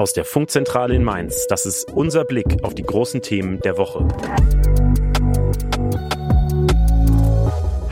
[0.00, 4.08] Aus der Funkzentrale in Mainz, das ist unser Blick auf die großen Themen der Woche.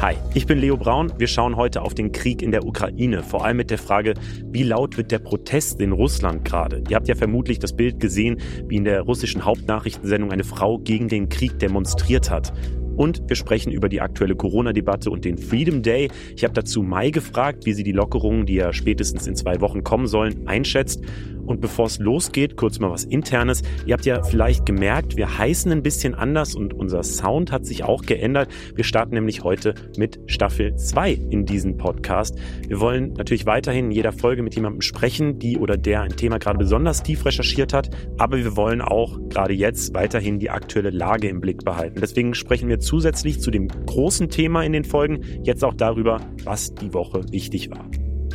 [0.00, 1.12] Hi, ich bin Leo Braun.
[1.18, 4.14] Wir schauen heute auf den Krieg in der Ukraine, vor allem mit der Frage,
[4.46, 6.82] wie laut wird der Protest in Russland gerade?
[6.88, 11.08] Ihr habt ja vermutlich das Bild gesehen, wie in der russischen Hauptnachrichtensendung eine Frau gegen
[11.08, 12.54] den Krieg demonstriert hat.
[12.98, 16.10] Und wir sprechen über die aktuelle Corona-Debatte und den Freedom Day.
[16.36, 19.84] Ich habe dazu Mai gefragt, wie sie die Lockerungen, die ja spätestens in zwei Wochen
[19.84, 21.04] kommen sollen, einschätzt.
[21.48, 23.62] Und bevor es losgeht, kurz mal was Internes.
[23.86, 27.84] Ihr habt ja vielleicht gemerkt, wir heißen ein bisschen anders und unser Sound hat sich
[27.84, 28.50] auch geändert.
[28.74, 32.36] Wir starten nämlich heute mit Staffel 2 in diesem Podcast.
[32.66, 36.38] Wir wollen natürlich weiterhin in jeder Folge mit jemandem sprechen, die oder der ein Thema
[36.38, 37.88] gerade besonders tief recherchiert hat.
[38.18, 41.98] Aber wir wollen auch gerade jetzt weiterhin die aktuelle Lage im Blick behalten.
[42.02, 46.74] Deswegen sprechen wir zusätzlich zu dem großen Thema in den Folgen jetzt auch darüber, was
[46.74, 47.84] die Woche wichtig war.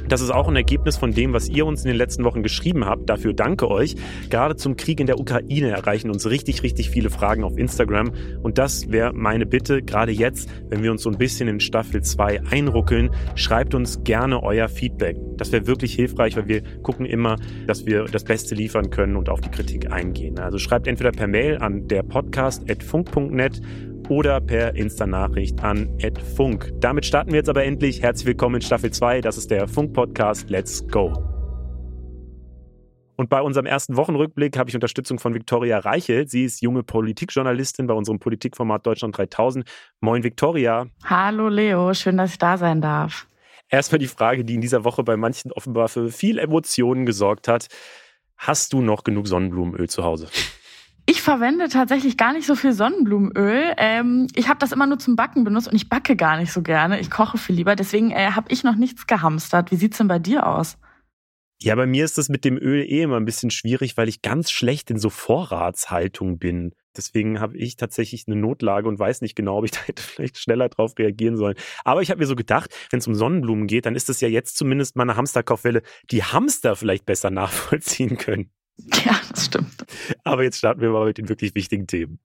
[0.08, 2.86] Das ist auch ein Ergebnis von dem, was ihr uns in den letzten Wochen geschrieben
[2.86, 3.10] habt.
[3.10, 3.96] Dafür danke euch.
[4.30, 8.12] Gerade zum Krieg in der Ukraine erreichen uns richtig, richtig viele Fragen auf Instagram.
[8.42, 12.02] Und das wäre meine Bitte, gerade jetzt, wenn wir uns so ein bisschen in Staffel
[12.02, 15.18] 2 einruckeln, schreibt uns gerne euer Feedback.
[15.38, 19.30] Das wäre wirklich hilfreich, weil wir gucken immer, dass wir das Beste liefern können und
[19.30, 20.38] auf die Kritik eingehen.
[20.38, 23.62] Also schreibt entweder per Mail an derpodcast.funk.net
[24.10, 25.90] oder per Insta-Nachricht an
[26.36, 26.72] @funk.
[26.80, 28.02] Damit starten wir jetzt aber endlich.
[28.02, 29.22] Herzlich willkommen in Staffel 2.
[29.22, 30.50] Das ist der Funk-Podcast.
[30.50, 31.14] Let's go!
[33.16, 36.28] Und bei unserem ersten Wochenrückblick habe ich Unterstützung von Viktoria Reichel.
[36.28, 39.70] Sie ist junge Politikjournalistin bei unserem Politikformat Deutschland 3000.
[40.02, 40.88] Moin, Viktoria.
[41.06, 41.94] Hallo, Leo.
[41.94, 43.28] Schön, dass ich da sein darf.
[43.70, 47.68] Erstmal die Frage, die in dieser Woche bei manchen offenbar für viel Emotionen gesorgt hat.
[48.38, 50.28] Hast du noch genug Sonnenblumenöl zu Hause?
[51.06, 53.74] Ich verwende tatsächlich gar nicht so viel Sonnenblumenöl.
[53.78, 56.62] Ähm, ich habe das immer nur zum Backen benutzt und ich backe gar nicht so
[56.62, 57.00] gerne.
[57.00, 57.76] Ich koche viel lieber.
[57.76, 59.72] Deswegen äh, habe ich noch nichts gehamstert.
[59.72, 60.78] Wie sieht's denn bei dir aus?
[61.62, 64.22] Ja, bei mir ist das mit dem Öl eh immer ein bisschen schwierig, weil ich
[64.22, 66.74] ganz schlecht in so Vorratshaltung bin.
[66.96, 70.38] Deswegen habe ich tatsächlich eine Notlage und weiß nicht genau, ob ich da hätte vielleicht
[70.38, 71.56] schneller drauf reagieren sollen.
[71.84, 74.28] Aber ich habe mir so gedacht, wenn es um Sonnenblumen geht, dann ist das ja
[74.30, 78.52] jetzt zumindest mal eine Hamsterkaufwelle, die Hamster vielleicht besser nachvollziehen können.
[78.78, 79.86] Ja, das stimmt.
[80.24, 82.20] Aber jetzt starten wir mal mit den wirklich wichtigen Themen.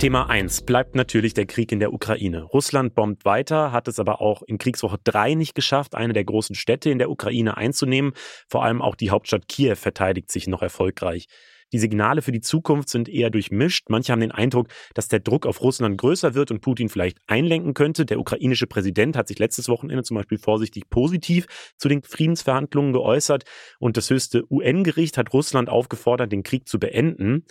[0.00, 2.44] Thema 1 bleibt natürlich der Krieg in der Ukraine.
[2.44, 6.54] Russland bombt weiter, hat es aber auch in Kriegswoche 3 nicht geschafft, eine der großen
[6.54, 8.12] Städte in der Ukraine einzunehmen.
[8.48, 11.26] Vor allem auch die Hauptstadt Kiew verteidigt sich noch erfolgreich.
[11.72, 13.86] Die Signale für die Zukunft sind eher durchmischt.
[13.88, 17.74] Manche haben den Eindruck, dass der Druck auf Russland größer wird und Putin vielleicht einlenken
[17.74, 18.04] könnte.
[18.04, 23.44] Der ukrainische Präsident hat sich letztes Wochenende zum Beispiel vorsichtig positiv zu den Friedensverhandlungen geäußert
[23.78, 27.44] und das höchste UN-Gericht hat Russland aufgefordert, den Krieg zu beenden.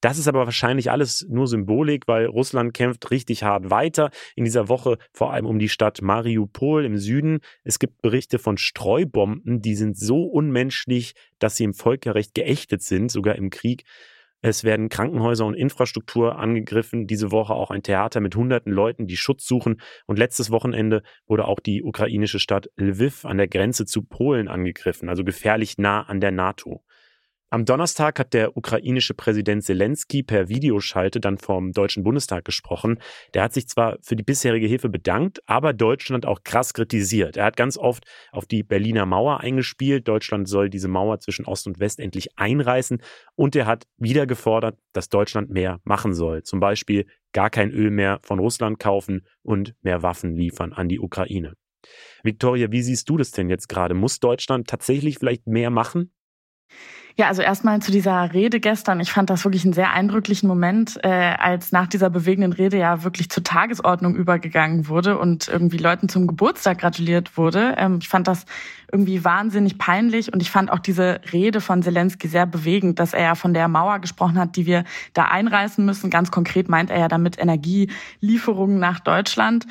[0.00, 4.10] Das ist aber wahrscheinlich alles nur Symbolik, weil Russland kämpft richtig hart weiter.
[4.36, 7.40] In dieser Woche vor allem um die Stadt Mariupol im Süden.
[7.64, 13.10] Es gibt Berichte von Streubomben, die sind so unmenschlich, dass sie im Völkerrecht geächtet sind,
[13.10, 13.84] sogar im Krieg.
[14.40, 17.08] Es werden Krankenhäuser und Infrastruktur angegriffen.
[17.08, 19.80] Diese Woche auch ein Theater mit hunderten Leuten, die Schutz suchen.
[20.06, 25.08] Und letztes Wochenende wurde auch die ukrainische Stadt Lviv an der Grenze zu Polen angegriffen,
[25.08, 26.84] also gefährlich nah an der NATO.
[27.50, 32.98] Am Donnerstag hat der ukrainische Präsident Zelensky per Videoschalte dann vom Deutschen Bundestag gesprochen.
[33.32, 37.38] Der hat sich zwar für die bisherige Hilfe bedankt, aber Deutschland auch krass kritisiert.
[37.38, 40.06] Er hat ganz oft auf die Berliner Mauer eingespielt.
[40.06, 43.00] Deutschland soll diese Mauer zwischen Ost und West endlich einreißen.
[43.34, 46.42] Und er hat wieder gefordert, dass Deutschland mehr machen soll.
[46.42, 51.00] Zum Beispiel gar kein Öl mehr von Russland kaufen und mehr Waffen liefern an die
[51.00, 51.54] Ukraine.
[52.22, 53.94] Victoria, wie siehst du das denn jetzt gerade?
[53.94, 56.12] Muss Deutschland tatsächlich vielleicht mehr machen?
[57.18, 59.00] Ja, also erstmal zu dieser Rede gestern.
[59.00, 63.02] Ich fand das wirklich einen sehr eindrücklichen Moment, äh, als nach dieser bewegenden Rede ja
[63.02, 67.74] wirklich zur Tagesordnung übergegangen wurde und irgendwie Leuten zum Geburtstag gratuliert wurde.
[67.76, 68.46] Ähm, ich fand das
[68.92, 73.22] irgendwie wahnsinnig peinlich und ich fand auch diese Rede von Zelensky sehr bewegend, dass er
[73.22, 76.10] ja von der Mauer gesprochen hat, die wir da einreißen müssen.
[76.10, 79.66] Ganz konkret meint er ja damit Energielieferungen nach Deutschland.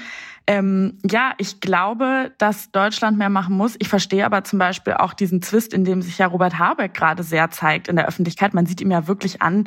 [0.49, 3.75] Ähm, ja, ich glaube, dass Deutschland mehr machen muss.
[3.79, 7.21] Ich verstehe aber zum Beispiel auch diesen Zwist, in dem sich ja Robert Habeck gerade
[7.23, 8.53] sehr zeigt in der Öffentlichkeit.
[8.53, 9.65] Man sieht ihm ja wirklich an,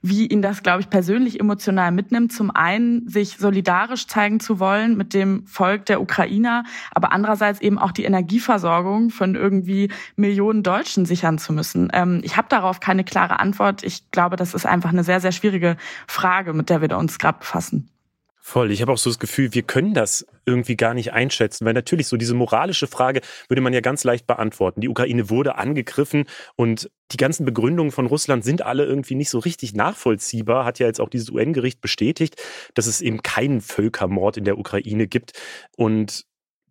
[0.00, 2.32] wie ihn das, glaube ich, persönlich emotional mitnimmt.
[2.32, 7.78] Zum einen, sich solidarisch zeigen zu wollen mit dem Volk der Ukrainer, aber andererseits eben
[7.78, 11.90] auch die Energieversorgung von irgendwie Millionen Deutschen sichern zu müssen.
[11.92, 13.82] Ähm, ich habe darauf keine klare Antwort.
[13.82, 15.76] Ich glaube, das ist einfach eine sehr, sehr schwierige
[16.08, 17.91] Frage, mit der wir uns gerade befassen.
[18.44, 18.72] Voll.
[18.72, 22.08] Ich habe auch so das Gefühl, wir können das irgendwie gar nicht einschätzen, weil natürlich
[22.08, 24.80] so diese moralische Frage würde man ja ganz leicht beantworten.
[24.80, 26.24] Die Ukraine wurde angegriffen
[26.56, 30.64] und die ganzen Begründungen von Russland sind alle irgendwie nicht so richtig nachvollziehbar.
[30.64, 32.34] Hat ja jetzt auch dieses UN-Gericht bestätigt,
[32.74, 35.38] dass es eben keinen Völkermord in der Ukraine gibt
[35.76, 36.24] und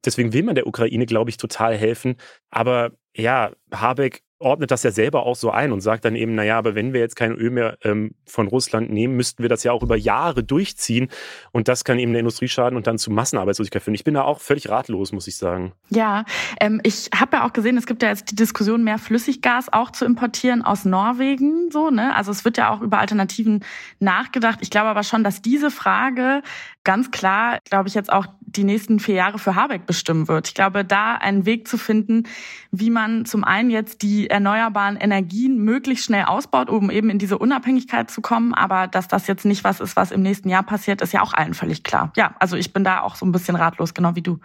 [0.03, 2.15] Deswegen will man der Ukraine, glaube ich, total helfen.
[2.49, 6.57] Aber ja, Habeck ordnet das ja selber auch so ein und sagt dann eben, naja,
[6.57, 9.71] aber wenn wir jetzt kein Öl mehr ähm, von Russland nehmen, müssten wir das ja
[9.71, 11.09] auch über Jahre durchziehen.
[11.51, 13.95] Und das kann eben der Industrie schaden und dann zu Massenarbeitslosigkeit führen.
[13.95, 15.73] Ich bin da auch völlig ratlos, muss ich sagen.
[15.89, 16.25] Ja,
[16.59, 19.91] ähm, ich habe ja auch gesehen, es gibt ja jetzt die Diskussion, mehr Flüssiggas auch
[19.91, 21.69] zu importieren aus Norwegen.
[21.71, 22.15] So, ne?
[22.15, 23.63] Also es wird ja auch über Alternativen
[23.99, 24.59] nachgedacht.
[24.61, 26.41] Ich glaube aber schon, dass diese Frage
[26.83, 28.25] ganz klar, glaube ich, jetzt auch
[28.55, 30.47] die nächsten vier Jahre für Habeck bestimmen wird.
[30.47, 32.23] Ich glaube, da einen Weg zu finden,
[32.71, 37.37] wie man zum einen jetzt die erneuerbaren Energien möglichst schnell ausbaut, um eben in diese
[37.37, 38.53] Unabhängigkeit zu kommen.
[38.53, 41.33] Aber dass das jetzt nicht was ist, was im nächsten Jahr passiert, ist ja auch
[41.33, 42.11] allen völlig klar.
[42.15, 44.39] Ja, also ich bin da auch so ein bisschen ratlos, genau wie du.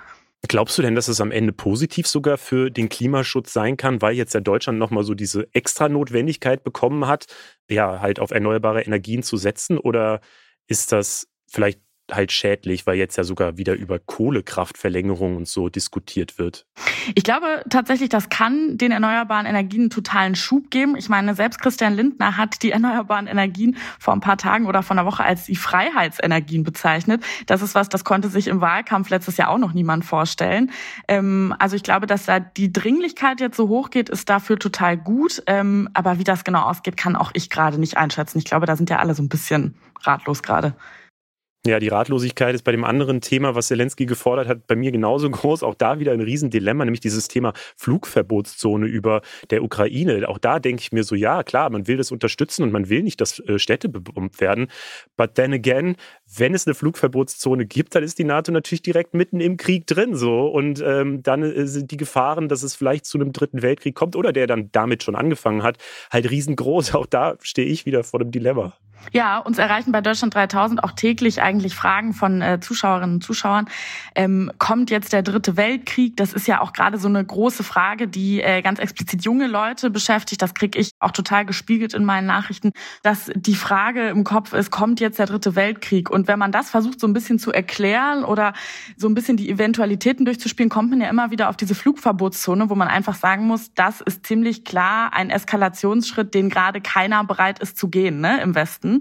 [0.49, 4.15] Glaubst du denn, dass es am Ende positiv sogar für den Klimaschutz sein kann, weil
[4.15, 7.27] jetzt ja Deutschland nochmal so diese extra Notwendigkeit bekommen hat,
[7.69, 9.79] ja, halt auf erneuerbare Energien zu setzen?
[9.79, 10.21] Oder
[10.69, 11.81] ist das vielleicht
[12.11, 16.67] halt schädlich, weil jetzt ja sogar wieder über Kohlekraftverlängerung und so diskutiert wird.
[17.15, 20.97] Ich glaube tatsächlich, das kann den erneuerbaren Energien einen totalen Schub geben.
[20.97, 24.97] Ich meine, selbst Christian Lindner hat die erneuerbaren Energien vor ein paar Tagen oder vor
[24.97, 27.25] einer Woche als die Freiheitsenergien bezeichnet.
[27.47, 30.71] Das ist was, das konnte sich im Wahlkampf letztes Jahr auch noch niemand vorstellen.
[31.09, 34.97] Ähm, also ich glaube, dass da die Dringlichkeit jetzt so hoch geht, ist dafür total
[34.97, 35.43] gut.
[35.47, 38.39] Ähm, aber wie das genau ausgeht, kann auch ich gerade nicht einschätzen.
[38.39, 40.75] Ich glaube, da sind ja alle so ein bisschen ratlos gerade.
[41.67, 45.29] Ja, die Ratlosigkeit ist bei dem anderen Thema, was Zelensky gefordert hat, bei mir genauso
[45.31, 45.65] groß.
[45.65, 49.21] Auch da wieder ein Riesendilemma, nämlich dieses Thema Flugverbotszone über
[49.51, 50.29] der Ukraine.
[50.29, 53.03] Auch da denke ich mir so, ja, klar, man will das unterstützen und man will
[53.03, 54.69] nicht, dass äh, Städte bebombt werden.
[55.17, 55.97] But then again,
[56.35, 60.17] wenn es eine Flugverbotszone gibt, dann ist die NATO natürlich direkt mitten im Krieg drin
[60.17, 60.47] so.
[60.47, 64.17] Und ähm, dann äh, sind die Gefahren, dass es vielleicht zu einem dritten Weltkrieg kommt
[64.17, 65.79] oder der dann damit schon angefangen hat,
[66.11, 66.95] halt riesengroß.
[66.95, 68.75] Auch da stehe ich wieder vor dem Dilemma.
[69.13, 73.69] Ja, uns erreichen bei Deutschland 3000 auch täglich eigentlich Fragen von äh, Zuschauerinnen und Zuschauern.
[74.15, 76.17] Ähm, kommt jetzt der dritte Weltkrieg?
[76.17, 79.91] Das ist ja auch gerade so eine große Frage, die äh, ganz explizit junge Leute
[79.91, 80.43] beschäftigt.
[80.43, 82.73] Das kriege ich auch total gespiegelt in meinen Nachrichten,
[83.03, 86.11] dass die Frage im Kopf ist, kommt jetzt der dritte Weltkrieg?
[86.17, 88.55] Und wenn man das versucht so ein bisschen zu erklären oder
[88.97, 92.75] so ein bisschen die Eventualitäten durchzuspielen, kommt man ja immer wieder auf diese Flugverbotszone, wo
[92.75, 97.77] man einfach sagen muss, das ist ziemlich klar ein Eskalationsschritt, den gerade keiner bereit ist
[97.77, 99.01] zu gehen ne, im Westen.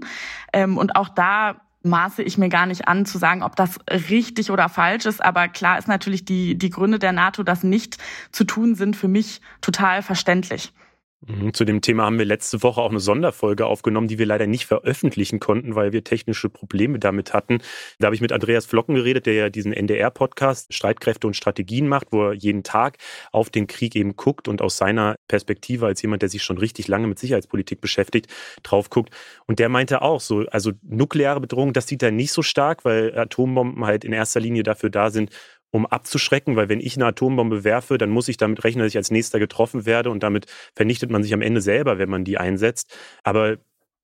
[0.52, 3.78] Ähm, und auch da maße ich mir gar nicht an zu sagen, ob das
[4.10, 5.24] richtig oder falsch ist.
[5.24, 7.96] Aber klar ist natürlich die, die Gründe der NATO, das nicht
[8.30, 10.74] zu tun, sind für mich total verständlich.
[11.22, 14.46] Mhm, zu dem Thema haben wir letzte Woche auch eine Sonderfolge aufgenommen, die wir leider
[14.46, 17.62] nicht veröffentlichen konnten, weil wir technische Probleme damit hatten.
[17.98, 22.08] Da habe ich mit Andreas Flocken geredet, der ja diesen NDR-Podcast Streitkräfte und Strategien macht,
[22.10, 22.98] wo er jeden Tag
[23.32, 26.86] auf den Krieg eben guckt und aus seiner Perspektive als jemand, der sich schon richtig
[26.86, 28.30] lange mit Sicherheitspolitik beschäftigt,
[28.62, 29.10] drauf guckt.
[29.46, 33.18] Und der meinte auch so, also nukleare Bedrohung, das sieht er nicht so stark, weil
[33.18, 35.30] Atombomben halt in erster Linie dafür da sind,
[35.76, 38.96] um abzuschrecken, weil wenn ich eine Atombombe werfe, dann muss ich damit rechnen, dass ich
[38.96, 42.38] als nächster getroffen werde und damit vernichtet man sich am Ende selber, wenn man die
[42.38, 42.96] einsetzt.
[43.22, 43.58] Aber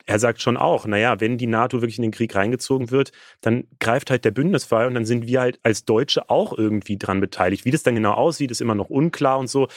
[0.06, 3.64] er sagt schon auch, naja, wenn die NATO wirklich in den Krieg reingezogen wird, dann
[3.78, 7.64] greift halt der Bündnisfall und dann sind wir halt als Deutsche auch irgendwie dran beteiligt.
[7.64, 9.68] Wie das dann genau aussieht, ist immer noch unklar und so.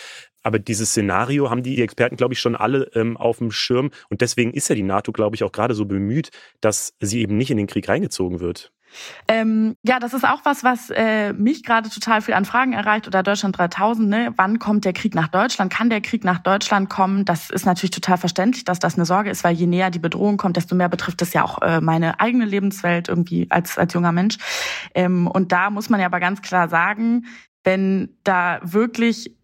[0.44, 3.92] Aber dieses Szenario haben die Experten, glaube ich, schon alle ähm, auf dem Schirm.
[4.10, 6.32] Und deswegen ist ja die NATO, glaube ich, auch gerade so bemüht,
[6.62, 8.72] dass sie eben nicht in den Krieg reingezogen wird.
[9.28, 13.08] Ähm, ja, das ist auch was, was äh, mich gerade total viel an Fragen erreicht
[13.08, 14.10] oder Deutschland 3000.
[14.10, 14.34] Ne?
[14.36, 15.72] Wann kommt der Krieg nach Deutschland?
[15.72, 17.26] Kann der Krieg nach Deutschland kommen?
[17.26, 20.38] Das ist natürlich total verständlich, dass das eine Sorge ist, weil je näher die Bedrohung
[20.38, 24.12] kommt, desto mehr betrifft es ja auch äh, meine eigene Lebenswelt irgendwie als als junger
[24.12, 24.38] Mensch.
[24.94, 27.26] Ähm, und da muss man ja aber ganz klar sagen,
[27.64, 29.36] wenn da wirklich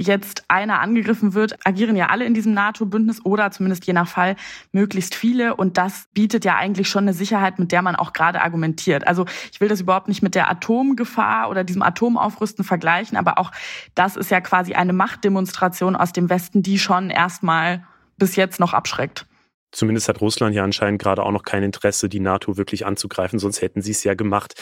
[0.00, 4.36] jetzt einer angegriffen wird, agieren ja alle in diesem NATO-Bündnis oder zumindest je nach Fall
[4.72, 5.54] möglichst viele.
[5.54, 9.06] Und das bietet ja eigentlich schon eine Sicherheit, mit der man auch gerade argumentiert.
[9.06, 13.52] Also ich will das überhaupt nicht mit der Atomgefahr oder diesem Atomaufrüsten vergleichen, aber auch
[13.94, 17.84] das ist ja quasi eine Machtdemonstration aus dem Westen, die schon erstmal
[18.16, 19.26] bis jetzt noch abschreckt.
[19.72, 23.62] Zumindest hat Russland ja anscheinend gerade auch noch kein Interesse, die NATO wirklich anzugreifen, sonst
[23.62, 24.54] hätten sie es ja gemacht.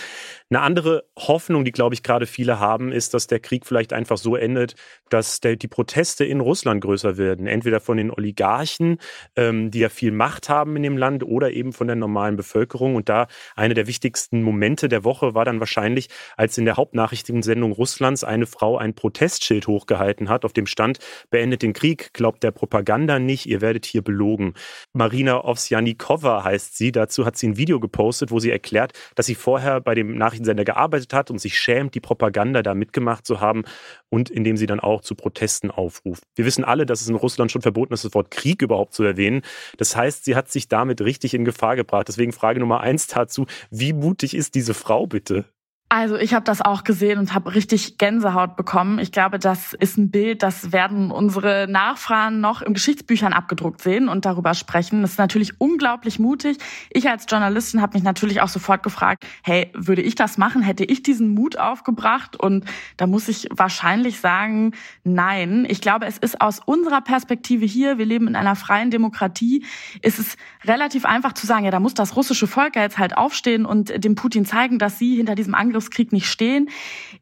[0.50, 4.18] Eine andere Hoffnung, die, glaube ich, gerade viele haben, ist, dass der Krieg vielleicht einfach
[4.18, 4.74] so endet,
[5.10, 7.46] dass der, die Proteste in Russland größer werden.
[7.46, 8.98] Entweder von den Oligarchen,
[9.36, 12.94] ähm, die ja viel Macht haben in dem Land, oder eben von der normalen Bevölkerung.
[12.94, 17.72] Und da eine der wichtigsten Momente der Woche war dann wahrscheinlich, als in der Hauptnachrichtensendung
[17.72, 20.98] Russlands eine Frau ein Protestschild hochgehalten hat, auf dem stand,
[21.30, 24.54] beendet den Krieg, glaubt der Propaganda nicht, ihr werdet hier belogen.
[24.98, 26.90] Marina Ovsjanikova heißt sie.
[26.90, 30.64] Dazu hat sie ein Video gepostet, wo sie erklärt, dass sie vorher bei dem Nachrichtensender
[30.64, 33.62] gearbeitet hat und sich schämt, die Propaganda da mitgemacht zu haben
[34.08, 36.24] und indem sie dann auch zu Protesten aufruft.
[36.34, 39.04] Wir wissen alle, dass es in Russland schon verboten ist, das Wort Krieg überhaupt zu
[39.04, 39.42] erwähnen.
[39.76, 42.08] Das heißt, sie hat sich damit richtig in Gefahr gebracht.
[42.08, 45.44] Deswegen Frage Nummer eins dazu, wie mutig ist diese Frau bitte?
[45.90, 48.98] Also ich habe das auch gesehen und habe richtig Gänsehaut bekommen.
[48.98, 54.10] Ich glaube, das ist ein Bild, das werden unsere Nachfahren noch in Geschichtsbüchern abgedruckt sehen
[54.10, 55.00] und darüber sprechen.
[55.00, 56.58] Das ist natürlich unglaublich mutig.
[56.90, 60.60] Ich als Journalistin habe mich natürlich auch sofort gefragt, hey, würde ich das machen?
[60.60, 62.36] Hätte ich diesen Mut aufgebracht?
[62.36, 62.66] Und
[62.98, 64.72] da muss ich wahrscheinlich sagen,
[65.04, 65.66] nein.
[65.70, 69.64] Ich glaube, es ist aus unserer Perspektive hier, wir leben in einer freien Demokratie,
[70.02, 73.64] ist es relativ einfach zu sagen, ja, da muss das russische Volk jetzt halt aufstehen
[73.64, 76.68] und dem Putin zeigen, dass sie hinter diesem Angriff Angriffskrieg nicht stehen.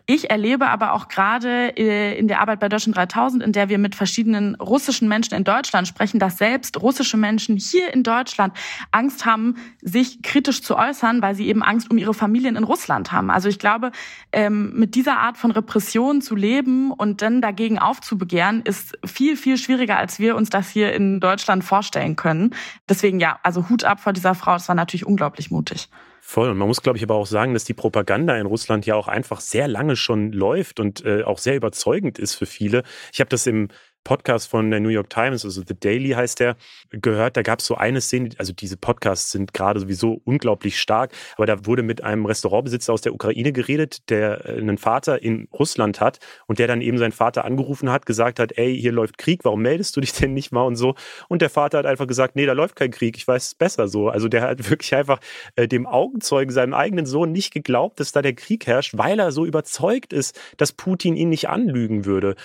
[0.06, 3.78] Ich erlebe aber auch gerade äh, in der Arbeit bei Deutschland 3000, in der wir
[3.78, 8.54] mit verschiedenen russischen Menschen in Deutschland sprechen, dass selbst russische Menschen hier in Deutschland
[8.92, 13.12] Angst haben, sich kritisch zu äußern, weil sie eben Angst um ihre Familien in Russland
[13.12, 13.30] haben.
[13.30, 13.90] Also ich glaube,
[14.32, 19.58] ähm, mit dieser Art von Repression zu leben und dann dagegen aufzubegehren, ist viel, viel
[19.58, 22.54] schwieriger, als wir uns das hier in Deutschland vorstellen können.
[22.88, 24.52] Deswegen ja, also Hut ab vor dieser Frau.
[24.52, 25.88] Das war natürlich unglaublich mutig.
[26.28, 26.50] Voll.
[26.50, 29.06] Und man muss, glaube ich, aber auch sagen, dass die Propaganda in Russland ja auch
[29.06, 32.82] einfach sehr lange schon läuft und äh, auch sehr überzeugend ist für viele.
[33.12, 33.68] Ich habe das im
[34.06, 36.56] Podcast von der New York Times, also The Daily heißt der,
[36.90, 37.36] gehört.
[37.36, 41.46] Da gab es so eine Szene, also diese Podcasts sind gerade sowieso unglaublich stark, aber
[41.46, 46.00] da wurde mit einem Restaurantbesitzer aus der Ukraine geredet, der äh, einen Vater in Russland
[46.00, 49.44] hat und der dann eben seinen Vater angerufen hat, gesagt hat, ey, hier läuft Krieg,
[49.44, 50.94] warum meldest du dich denn nicht mal und so?
[51.26, 53.88] Und der Vater hat einfach gesagt, nee, da läuft kein Krieg, ich weiß es besser
[53.88, 54.08] so.
[54.08, 55.18] Also der hat wirklich einfach
[55.56, 59.32] äh, dem Augenzeugen, seinem eigenen Sohn nicht geglaubt, dass da der Krieg herrscht, weil er
[59.32, 62.36] so überzeugt ist, dass Putin ihn nicht anlügen würde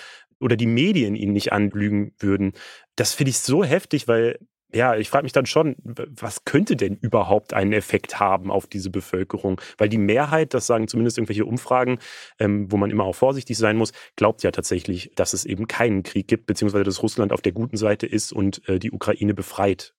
[0.42, 2.52] oder die Medien ihn nicht anlügen würden.
[2.96, 4.38] Das finde ich so heftig, weil
[4.74, 8.90] ja, ich frage mich dann schon, was könnte denn überhaupt einen Effekt haben auf diese
[8.90, 9.60] Bevölkerung?
[9.76, 11.98] Weil die Mehrheit, das sagen zumindest irgendwelche Umfragen,
[12.38, 16.02] ähm, wo man immer auch vorsichtig sein muss, glaubt ja tatsächlich, dass es eben keinen
[16.02, 19.94] Krieg gibt, beziehungsweise dass Russland auf der guten Seite ist und äh, die Ukraine befreit.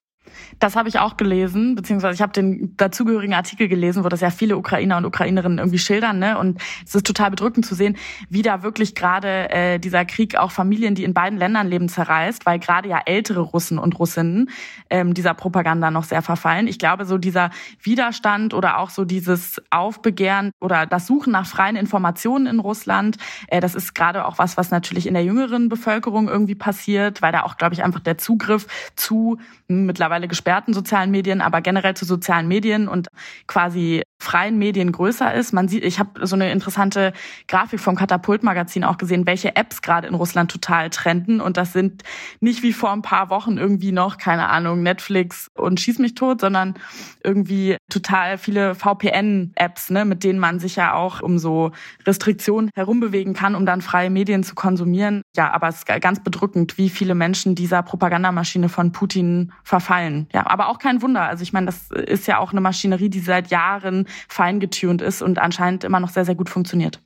[0.58, 4.30] Das habe ich auch gelesen, beziehungsweise ich habe den dazugehörigen Artikel gelesen, wo das ja
[4.30, 6.18] viele Ukrainer und Ukrainerinnen irgendwie schildern.
[6.18, 6.38] Ne?
[6.38, 7.96] Und es ist total bedrückend zu sehen,
[8.28, 12.46] wie da wirklich gerade äh, dieser Krieg auch Familien, die in beiden Ländern leben, zerreißt,
[12.46, 14.50] weil gerade ja ältere Russen und Russinnen
[14.90, 16.66] ähm, dieser Propaganda noch sehr verfallen.
[16.66, 17.50] Ich glaube, so dieser
[17.82, 23.16] Widerstand oder auch so dieses Aufbegehren oder das Suchen nach freien Informationen in Russland,
[23.48, 27.32] äh, das ist gerade auch was, was natürlich in der jüngeren Bevölkerung irgendwie passiert, weil
[27.32, 28.66] da auch, glaube ich, einfach der Zugriff
[28.96, 29.38] zu
[29.68, 33.08] mittlerweile mittlerweile gesperrten sozialen Medien, aber generell zu sozialen Medien und
[33.46, 35.52] quasi freien Medien größer ist.
[35.52, 37.12] Man sieht, ich habe so eine interessante
[37.46, 41.40] Grafik vom Katapult-Magazin auch gesehen, welche Apps gerade in Russland total trenden.
[41.40, 42.02] Und das sind
[42.40, 46.40] nicht wie vor ein paar Wochen irgendwie noch, keine Ahnung, Netflix und Schieß mich tot,
[46.40, 46.74] sondern
[47.22, 51.72] irgendwie total viele VPN-Apps, ne, mit denen man sich ja auch um so
[52.06, 55.22] Restriktionen herumbewegen kann, um dann freie Medien zu konsumieren.
[55.36, 60.28] Ja, aber es ist ganz bedrückend, wie viele Menschen dieser Propagandamaschine von Putin verfallen.
[60.32, 61.22] Ja, aber auch kein Wunder.
[61.22, 65.38] Also ich meine, das ist ja auch eine Maschinerie, die seit Jahren feingetuned ist und
[65.38, 67.00] anscheinend immer noch sehr, sehr gut funktioniert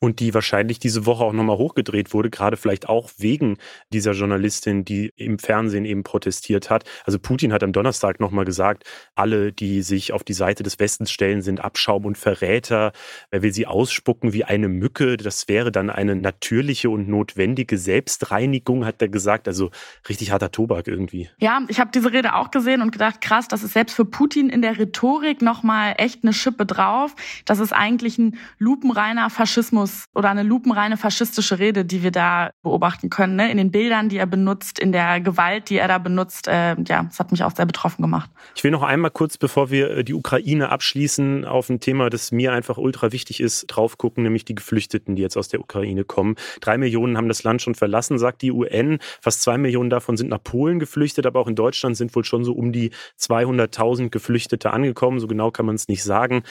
[0.00, 3.58] und die wahrscheinlich diese Woche auch nochmal hochgedreht wurde, gerade vielleicht auch wegen
[3.92, 6.84] dieser Journalistin, die im Fernsehen eben protestiert hat.
[7.04, 11.10] Also Putin hat am Donnerstag nochmal gesagt, alle, die sich auf die Seite des Westens
[11.10, 12.92] stellen, sind Abschaum und Verräter.
[13.30, 15.18] Er will sie ausspucken wie eine Mücke.
[15.18, 19.48] Das wäre dann eine natürliche und notwendige Selbstreinigung, hat er gesagt.
[19.48, 19.70] Also
[20.08, 21.28] richtig harter Tobak irgendwie.
[21.38, 24.48] Ja, ich habe diese Rede auch gesehen und gedacht, krass, das ist selbst für Putin
[24.48, 27.14] in der Rhetorik nochmal echt eine Schippe drauf.
[27.44, 32.50] Das ist eigentlich ein lupenreiner Faschismus Faschismus oder eine lupenreine faschistische Rede, die wir da
[32.62, 33.36] beobachten können.
[33.36, 33.50] Ne?
[33.50, 36.48] In den Bildern, die er benutzt, in der Gewalt, die er da benutzt.
[36.48, 38.30] Äh, ja, das hat mich auch sehr betroffen gemacht.
[38.54, 42.32] Ich will noch einmal kurz, bevor wir äh, die Ukraine abschließen, auf ein Thema, das
[42.32, 46.04] mir einfach ultra wichtig ist, drauf gucken, nämlich die Geflüchteten, die jetzt aus der Ukraine
[46.04, 46.36] kommen.
[46.60, 48.98] Drei Millionen haben das Land schon verlassen, sagt die UN.
[49.20, 52.44] Fast zwei Millionen davon sind nach Polen geflüchtet, aber auch in Deutschland sind wohl schon
[52.44, 55.20] so um die 200.000 Geflüchtete angekommen.
[55.20, 56.42] So genau kann man es nicht sagen.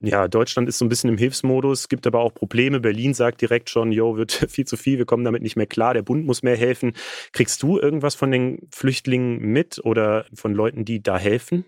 [0.00, 2.80] Ja, Deutschland ist so ein bisschen im Hilfsmodus, gibt aber auch Probleme.
[2.88, 5.92] Berlin sagt direkt schon, jo, wird viel zu viel, wir kommen damit nicht mehr klar,
[5.92, 6.94] der Bund muss mehr helfen.
[7.32, 11.66] Kriegst du irgendwas von den Flüchtlingen mit oder von Leuten, die da helfen?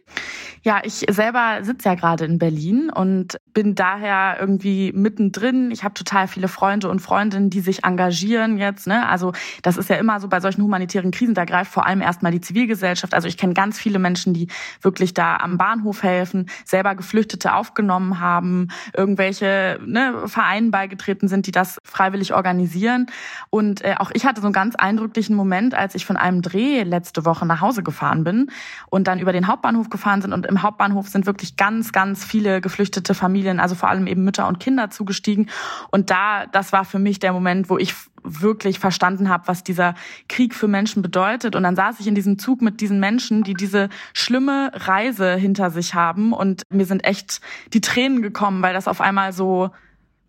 [0.63, 5.71] Ja, ich selber sitze ja gerade in Berlin und bin daher irgendwie mittendrin.
[5.71, 8.87] Ich habe total viele Freunde und Freundinnen, die sich engagieren jetzt.
[8.87, 9.09] Ne?
[9.09, 12.31] Also das ist ja immer so bei solchen humanitären Krisen, da greift vor allem erstmal
[12.31, 13.15] die Zivilgesellschaft.
[13.15, 14.49] Also ich kenne ganz viele Menschen, die
[14.83, 21.53] wirklich da am Bahnhof helfen, selber Geflüchtete aufgenommen haben, irgendwelche ne, Vereinen beigetreten sind, die
[21.53, 23.07] das freiwillig organisieren.
[23.49, 26.83] Und äh, auch ich hatte so einen ganz eindrücklichen Moment, als ich von einem Dreh
[26.83, 28.51] letzte Woche nach Hause gefahren bin
[28.91, 30.35] und dann über den Hauptbahnhof gefahren sind.
[30.35, 34.47] Und im Hauptbahnhof sind wirklich ganz, ganz viele geflüchtete Familien, also vor allem eben Mütter
[34.49, 35.49] und Kinder zugestiegen.
[35.91, 39.95] Und da, das war für mich der Moment, wo ich wirklich verstanden habe, was dieser
[40.29, 41.57] Krieg für Menschen bedeutet.
[41.57, 45.71] Und dann saß ich in diesem Zug mit diesen Menschen, die diese schlimme Reise hinter
[45.71, 46.33] sich haben.
[46.33, 47.41] Und mir sind echt
[47.73, 49.71] die Tränen gekommen, weil das auf einmal so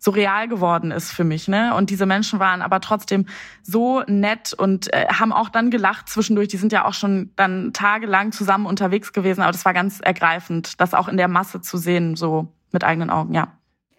[0.04, 1.76] so real geworden ist für mich, ne?
[1.76, 3.26] Und diese Menschen waren aber trotzdem
[3.62, 6.48] so nett und äh, haben auch dann gelacht zwischendurch.
[6.48, 10.80] Die sind ja auch schon dann tagelang zusammen unterwegs gewesen, aber das war ganz ergreifend,
[10.80, 13.52] das auch in der Masse zu sehen, so mit eigenen Augen, ja.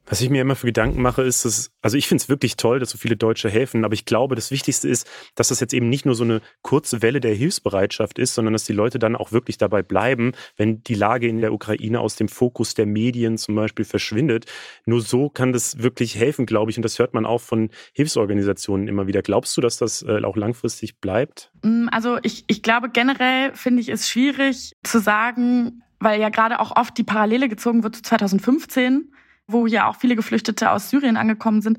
[0.05, 2.79] Was ich mir immer für Gedanken mache, ist, dass, also ich finde es wirklich toll,
[2.79, 5.87] dass so viele Deutsche helfen, aber ich glaube, das Wichtigste ist, dass das jetzt eben
[5.87, 9.31] nicht nur so eine kurze Welle der Hilfsbereitschaft ist, sondern dass die Leute dann auch
[9.31, 13.55] wirklich dabei bleiben, wenn die Lage in der Ukraine aus dem Fokus der Medien zum
[13.55, 14.45] Beispiel verschwindet.
[14.85, 18.89] Nur so kann das wirklich helfen, glaube ich, und das hört man auch von Hilfsorganisationen
[18.89, 19.21] immer wieder.
[19.21, 21.49] Glaubst du, dass das äh, auch langfristig bleibt?
[21.63, 26.59] Mm, also ich, ich glaube generell finde ich es schwierig zu sagen, weil ja gerade
[26.59, 29.09] auch oft die Parallele gezogen wird zu 2015
[29.53, 31.77] wo ja auch viele Geflüchtete aus Syrien angekommen sind.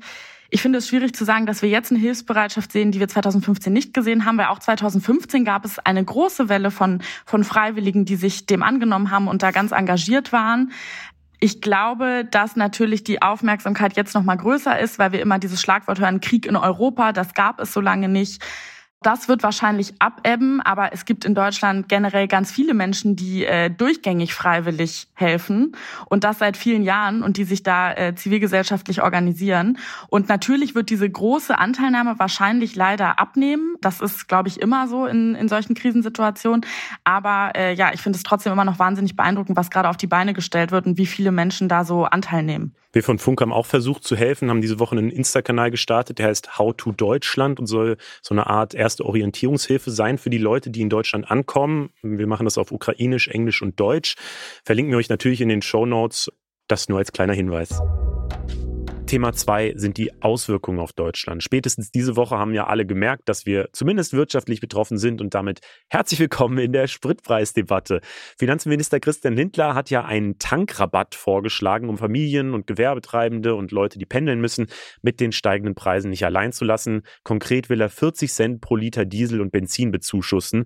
[0.49, 3.73] Ich finde es schwierig zu sagen, dass wir jetzt eine Hilfsbereitschaft sehen, die wir 2015
[3.73, 8.15] nicht gesehen haben, weil auch 2015 gab es eine große Welle von, von Freiwilligen, die
[8.15, 10.71] sich dem angenommen haben und da ganz engagiert waren.
[11.39, 15.59] Ich glaube, dass natürlich die Aufmerksamkeit jetzt noch mal größer ist, weil wir immer dieses
[15.61, 18.41] Schlagwort hören, Krieg in Europa, das gab es so lange nicht.
[19.05, 23.69] Das wird wahrscheinlich abebben, aber es gibt in Deutschland generell ganz viele Menschen, die äh,
[23.69, 25.75] durchgängig freiwillig helfen
[26.07, 29.77] und das seit vielen Jahren und die sich da äh, zivilgesellschaftlich organisieren.
[30.07, 33.75] Und natürlich wird diese große Anteilnahme wahrscheinlich leider abnehmen.
[33.79, 36.65] Das ist, glaube ich, immer so in, in solchen Krisensituationen.
[37.03, 40.07] Aber äh, ja, ich finde es trotzdem immer noch wahnsinnig beeindruckend, was gerade auf die
[40.07, 42.73] Beine gestellt wird und wie viele Menschen da so Anteil nehmen.
[42.95, 46.27] Wir von Funk haben auch versucht zu helfen, haben diese Woche einen Insta-Kanal gestartet, der
[46.27, 50.69] heißt How to Deutschland und soll so eine Art erste Orientierungshilfe sein für die Leute,
[50.69, 51.89] die in Deutschland ankommen.
[52.01, 54.15] Wir machen das auf Ukrainisch, Englisch und Deutsch.
[54.63, 56.31] Verlinken wir euch natürlich in den Show Notes.
[56.69, 57.81] Das nur als kleiner Hinweis.
[59.05, 61.43] Thema zwei sind die Auswirkungen auf Deutschland.
[61.43, 65.59] Spätestens diese Woche haben ja alle gemerkt, dass wir zumindest wirtschaftlich betroffen sind und damit
[65.89, 68.01] herzlich willkommen in der Spritpreisdebatte.
[68.37, 74.05] Finanzminister Christian Lindler hat ja einen Tankrabatt vorgeschlagen, um Familien und Gewerbetreibende und Leute, die
[74.05, 74.67] pendeln müssen,
[75.03, 77.03] mit den steigenden Preisen nicht allein zu lassen.
[77.23, 80.65] Konkret will er 40 Cent pro Liter Diesel und Benzin bezuschussen.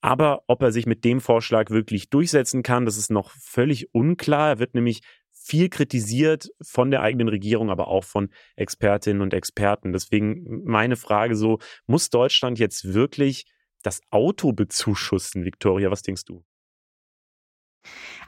[0.00, 4.50] Aber ob er sich mit dem Vorschlag wirklich durchsetzen kann, das ist noch völlig unklar.
[4.50, 5.02] Er wird nämlich
[5.46, 9.92] viel kritisiert von der eigenen Regierung, aber auch von Expertinnen und Experten.
[9.92, 13.46] Deswegen meine Frage so, muss Deutschland jetzt wirklich
[13.82, 15.90] das Auto bezuschussen, Victoria?
[15.90, 16.44] Was denkst du?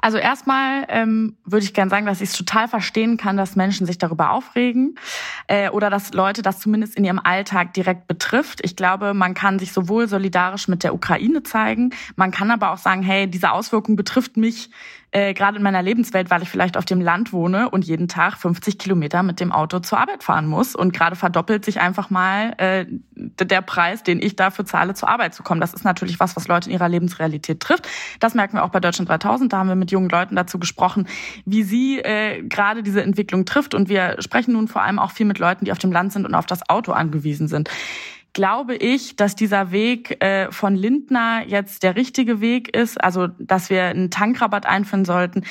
[0.01, 3.85] Also erstmal ähm, würde ich gerne sagen, dass ich es total verstehen kann, dass Menschen
[3.85, 4.97] sich darüber aufregen
[5.49, 8.61] äh, oder dass Leute das zumindest in ihrem Alltag direkt betrifft.
[8.63, 12.79] Ich glaube, man kann sich sowohl solidarisch mit der Ukraine zeigen, man kann aber auch
[12.79, 14.71] sagen, hey, diese Auswirkung betrifft mich
[15.11, 18.37] äh, gerade in meiner Lebenswelt, weil ich vielleicht auf dem Land wohne und jeden Tag
[18.37, 20.77] 50 Kilometer mit dem Auto zur Arbeit fahren muss.
[20.77, 25.35] Und gerade verdoppelt sich einfach mal äh, der Preis, den ich dafür zahle, zur Arbeit
[25.35, 25.61] zu kommen.
[25.61, 27.89] Das ist natürlich was, was Leute in ihrer Lebensrealität trifft.
[28.21, 29.53] Das merken wir auch bei Deutschland 3000.
[29.53, 31.09] Da haben wir mit jungen Leuten dazu gesprochen,
[31.47, 33.75] wie sie äh, gerade diese Entwicklung trifft.
[33.75, 36.27] Und wir sprechen nun vor allem auch viel mit Leuten, die auf dem Land sind
[36.27, 37.71] und auf das Auto angewiesen sind
[38.33, 43.71] glaube ich, dass dieser Weg äh, von Lindner jetzt der richtige Weg ist, also dass
[43.71, 45.45] wir einen Tankrabatt einführen sollten.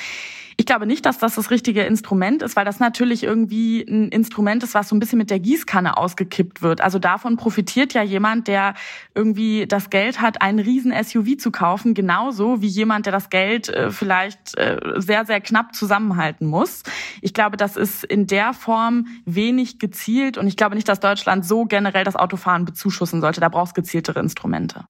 [0.60, 4.64] Ich glaube nicht, dass das das richtige Instrument ist, weil das natürlich irgendwie ein Instrument
[4.64, 6.80] ist, was so ein bisschen mit der Gießkanne ausgekippt wird.
[6.80, 8.74] Also davon profitiert ja jemand, der
[9.14, 13.68] irgendwie das Geld hat, einen riesen SUV zu kaufen, genauso wie jemand, der das Geld
[13.68, 16.82] äh, vielleicht äh, sehr, sehr knapp zusammenhalten muss.
[17.22, 21.46] Ich glaube, das ist in der Form wenig gezielt und ich glaube nicht, dass Deutschland
[21.46, 23.40] so generell das Autofahren bezuschussen sollte.
[23.40, 24.86] Da braucht es gezieltere Instrumente.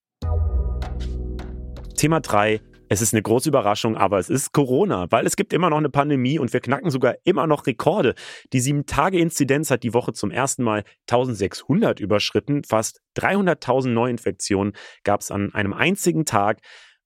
[1.94, 5.70] Thema drei es ist eine große Überraschung, aber es ist Corona, weil es gibt immer
[5.70, 8.14] noch eine Pandemie und wir knacken sogar immer noch Rekorde.
[8.52, 12.64] Die 7-Tage-Inzidenz hat die Woche zum ersten Mal 1600 überschritten.
[12.64, 14.72] Fast 300.000 Neuinfektionen
[15.04, 16.60] gab es an einem einzigen Tag.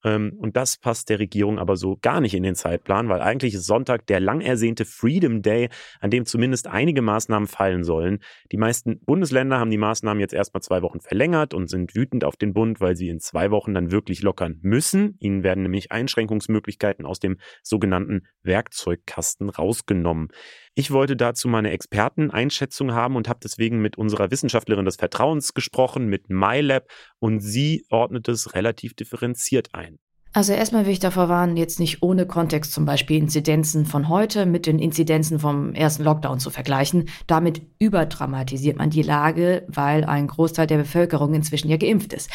[0.04, 3.54] Ähm, und das passt der Regierung aber so gar nicht in den Zeitplan, weil eigentlich
[3.54, 5.68] ist Sonntag der lang ersehnte Freedom Day,
[6.00, 8.20] an dem zumindest einige Maßnahmen fallen sollen.
[8.50, 12.36] Die meisten Bundesländer haben die Maßnahmen jetzt erstmal zwei Wochen verlängert und sind wütend auf
[12.36, 15.16] den Bund, weil sie in zwei Wochen dann wirklich lockern müssen.
[15.20, 20.28] Ihnen werden nämlich Einschränkungsmöglichkeiten aus dem sogenannten Werkzeugkasten rausgenommen.
[20.74, 26.06] Ich wollte dazu meine Experteneinschätzung haben und habe deswegen mit unserer Wissenschaftlerin des Vertrauens gesprochen,
[26.06, 29.98] mit MyLab, und sie ordnet es relativ differenziert ein.
[30.34, 34.46] Also erstmal will ich davor warnen, jetzt nicht ohne Kontext zum Beispiel Inzidenzen von heute
[34.46, 37.10] mit den Inzidenzen vom ersten Lockdown zu vergleichen.
[37.26, 42.30] Damit überdramatisiert man die Lage, weil ein Großteil der Bevölkerung inzwischen ja geimpft ist.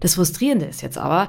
[0.00, 1.28] Das Frustrierende ist jetzt aber,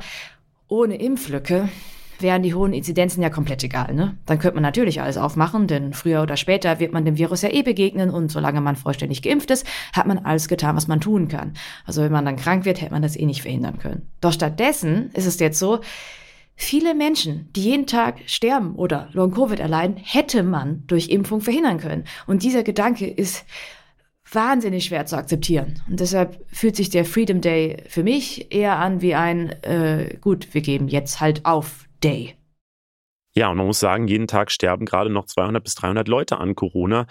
[0.67, 1.69] ohne Impflücke
[2.19, 3.93] wären die hohen Inzidenzen ja komplett egal.
[3.93, 4.17] Ne?
[4.25, 7.49] Dann könnte man natürlich alles aufmachen, denn früher oder später wird man dem Virus ja
[7.49, 11.27] eh begegnen und solange man vollständig geimpft ist, hat man alles getan, was man tun
[11.27, 11.53] kann.
[11.85, 14.07] Also wenn man dann krank wird, hätte man das eh nicht verhindern können.
[14.21, 15.79] Doch stattdessen ist es jetzt so,
[16.59, 22.05] Viele Menschen, die jeden Tag sterben oder Long-Covid erleiden, hätte man durch Impfung verhindern können.
[22.25, 23.45] Und dieser Gedanke ist
[24.31, 25.81] wahnsinnig schwer zu akzeptieren.
[25.87, 30.53] Und deshalb fühlt sich der Freedom Day für mich eher an wie ein, äh, gut,
[30.53, 32.35] wir geben jetzt halt auf Day.
[33.35, 36.55] Ja, und man muss sagen, jeden Tag sterben gerade noch 200 bis 300 Leute an
[36.55, 37.05] Corona.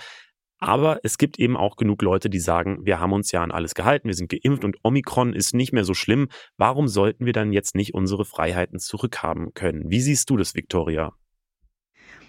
[0.59, 3.75] Aber es gibt eben auch genug Leute, die sagen, wir haben uns ja an alles
[3.75, 6.29] gehalten, wir sind geimpft und Omikron ist nicht mehr so schlimm.
[6.57, 9.91] Warum sollten wir dann jetzt nicht unsere Freiheiten zurückhaben können?
[9.91, 11.13] Wie siehst du das, Victoria?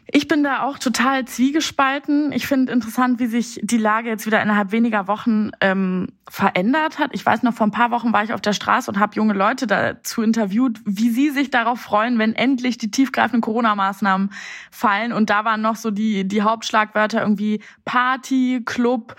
[0.09, 2.31] Ich bin da auch total zwiegespalten.
[2.31, 7.11] Ich finde interessant, wie sich die Lage jetzt wieder innerhalb weniger Wochen ähm, verändert hat.
[7.13, 9.33] Ich weiß noch, vor ein paar Wochen war ich auf der Straße und habe junge
[9.33, 14.31] Leute dazu interviewt, wie sie sich darauf freuen, wenn endlich die tiefgreifenden Corona-Maßnahmen
[14.71, 15.11] fallen.
[15.11, 19.17] Und da waren noch so die, die Hauptschlagwörter irgendwie Party, Club,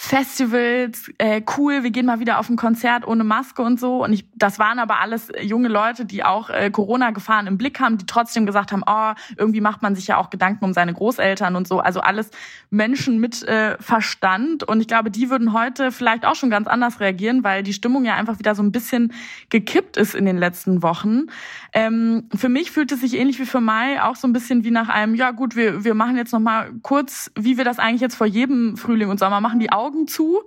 [0.00, 4.04] Festivals, äh, cool, wir gehen mal wieder auf ein Konzert ohne Maske und so.
[4.04, 7.98] Und ich, das waren aber alles junge Leute, die auch äh, Corona-Gefahren im Blick haben,
[7.98, 11.56] die trotzdem gesagt haben, oh, irgendwie macht man sich ja auch Gedanken um seine Großeltern
[11.56, 11.80] und so.
[11.80, 12.30] Also alles
[12.70, 14.62] Menschen mit äh, Verstand.
[14.62, 18.04] Und ich glaube, die würden heute vielleicht auch schon ganz anders reagieren, weil die Stimmung
[18.04, 19.12] ja einfach wieder so ein bisschen
[19.50, 21.26] gekippt ist in den letzten Wochen.
[21.72, 24.70] Ähm, für mich fühlt es sich ähnlich wie für Mai auch so ein bisschen wie
[24.70, 28.00] nach einem, ja gut, wir, wir machen jetzt noch mal kurz, wie wir das eigentlich
[28.00, 30.42] jetzt vor jedem Frühling und Sommer machen, die Augen Augen zu.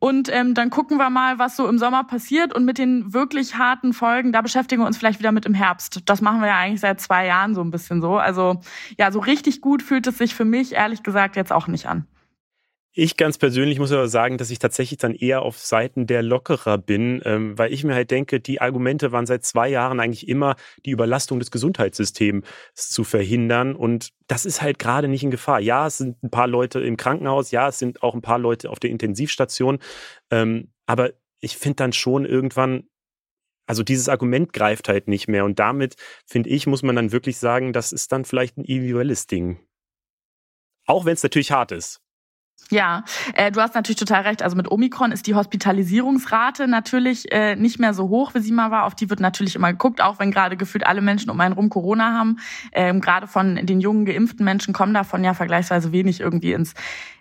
[0.00, 2.54] Und ähm, dann gucken wir mal, was so im Sommer passiert.
[2.54, 6.02] Und mit den wirklich harten Folgen, da beschäftigen wir uns vielleicht wieder mit im Herbst.
[6.04, 8.16] Das machen wir ja eigentlich seit zwei Jahren so ein bisschen so.
[8.16, 8.60] Also
[8.98, 12.06] ja, so richtig gut fühlt es sich für mich ehrlich gesagt jetzt auch nicht an.
[12.96, 16.78] Ich ganz persönlich muss aber sagen, dass ich tatsächlich dann eher auf Seiten der Lockerer
[16.78, 20.54] bin, ähm, weil ich mir halt denke, die Argumente waren seit zwei Jahren eigentlich immer,
[20.86, 23.74] die Überlastung des Gesundheitssystems zu verhindern.
[23.74, 25.58] Und das ist halt gerade nicht in Gefahr.
[25.58, 28.70] Ja, es sind ein paar Leute im Krankenhaus, ja, es sind auch ein paar Leute
[28.70, 29.80] auf der Intensivstation.
[30.30, 32.84] Ähm, aber ich finde dann schon irgendwann,
[33.66, 35.44] also dieses Argument greift halt nicht mehr.
[35.44, 39.26] Und damit, finde ich, muss man dann wirklich sagen, das ist dann vielleicht ein individuelles
[39.26, 39.58] Ding.
[40.86, 42.03] Auch wenn es natürlich hart ist.
[42.70, 44.42] Ja, äh, du hast natürlich total recht.
[44.42, 48.70] Also mit Omikron ist die Hospitalisierungsrate natürlich äh, nicht mehr so hoch, wie sie mal
[48.70, 48.84] war.
[48.84, 51.68] Auf die wird natürlich immer geguckt, auch wenn gerade gefühlt alle Menschen um einen rum
[51.68, 52.38] Corona haben.
[52.72, 56.74] Ähm, gerade von den jungen geimpften Menschen kommen davon ja vergleichsweise wenig irgendwie ins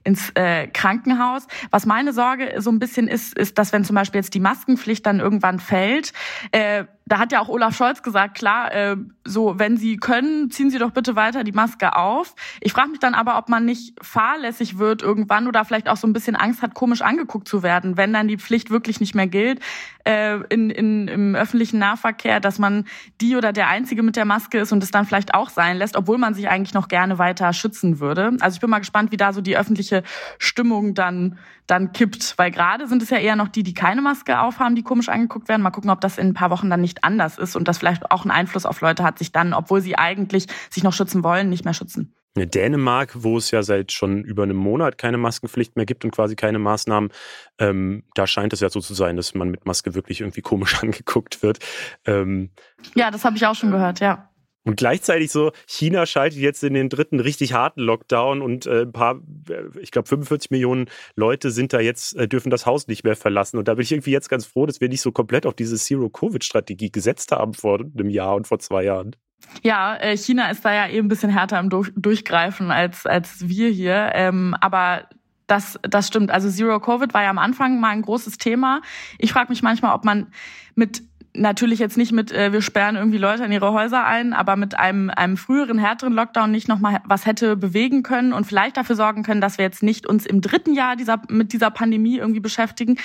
[0.04, 1.48] ins äh, Krankenhaus.
[1.72, 5.06] Was meine Sorge so ein bisschen ist, ist, dass wenn zum Beispiel jetzt die Maskenpflicht
[5.06, 6.14] dann irgendwann fällt,
[6.52, 10.70] äh, da hat ja auch Olaf Scholz gesagt, klar, äh, so wenn Sie können, ziehen
[10.70, 12.36] Sie doch bitte weiter die Maske auf.
[12.62, 16.08] Ich frage mich dann aber, ob man nicht fahrlässig wird irgendwann oder vielleicht auch so
[16.08, 19.28] ein bisschen Angst hat, komisch angeguckt zu werden, wenn dann die Pflicht wirklich nicht mehr
[19.28, 19.60] gilt
[20.06, 22.86] äh, in, in, im öffentlichen Nahverkehr, dass man
[23.22, 25.96] die oder der Einzige mit der Maske ist und es dann vielleicht auch sein lässt,
[25.96, 28.32] obwohl man sich eigentlich noch gerne weiter schützen würde.
[28.40, 30.04] Also ich bin mal gespannt, wie da so die öffentliche
[30.38, 31.38] Stimmung dann,
[31.68, 32.38] dann kippt.
[32.38, 35.48] Weil gerade sind es ja eher noch die, die keine Maske aufhaben, die komisch angeguckt
[35.48, 35.62] werden.
[35.62, 38.12] Mal gucken, ob das in ein paar Wochen dann nicht anders ist und das vielleicht
[38.12, 41.50] auch einen Einfluss auf Leute hat, sich dann, obwohl sie eigentlich sich noch schützen wollen,
[41.50, 42.16] nicht mehr schützen.
[42.36, 46.10] In Dänemark, wo es ja seit schon über einem Monat keine Maskenpflicht mehr gibt und
[46.10, 47.12] quasi keine Maßnahmen,
[47.60, 50.78] ähm, da scheint es ja so zu sein, dass man mit Maske wirklich irgendwie komisch
[50.82, 51.60] angeguckt wird.
[52.06, 52.50] Ähm,
[52.96, 54.33] ja, das habe ich auch schon gehört, ja.
[54.66, 58.94] Und gleichzeitig so, China schaltet jetzt in den dritten richtig harten Lockdown und äh, ein
[58.94, 59.16] paar,
[59.50, 63.16] äh, ich glaube 45 Millionen Leute sind da jetzt, äh, dürfen das Haus nicht mehr
[63.16, 63.58] verlassen.
[63.58, 65.78] Und da bin ich irgendwie jetzt ganz froh, dass wir nicht so komplett auf diese
[65.78, 69.16] Zero-Covid-Strategie gesetzt haben vor einem Jahr und vor zwei Jahren.
[69.62, 73.48] Ja, äh, China ist da ja eben ein bisschen härter im Durch Durchgreifen als, als
[73.48, 74.12] wir hier.
[74.14, 75.10] Ähm, aber
[75.48, 76.32] das, das stimmt.
[76.32, 78.82] Also Zero Covid war ja am Anfang mal ein großes Thema.
[79.20, 80.32] Ich frage mich manchmal, ob man
[80.76, 81.04] mit
[81.36, 84.78] natürlich jetzt nicht mit, äh, wir sperren irgendwie Leute in ihre Häuser ein, aber mit
[84.78, 89.24] einem, einem früheren, härteren Lockdown nicht nochmal was hätte bewegen können und vielleicht dafür sorgen
[89.24, 92.98] können, dass wir jetzt nicht uns im dritten Jahr dieser, mit dieser Pandemie irgendwie beschäftigen.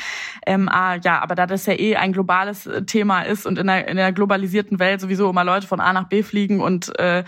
[0.47, 3.67] Ähm, ah, ja, aber da das ja eh ein globales äh, Thema ist und in
[3.67, 7.25] der, in der globalisierten Welt sowieso immer Leute von A nach B fliegen und äh,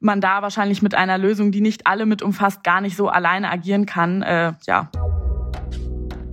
[0.00, 3.50] man da wahrscheinlich mit einer Lösung, die nicht alle mit umfasst, gar nicht so alleine
[3.50, 4.90] agieren kann, äh, ja.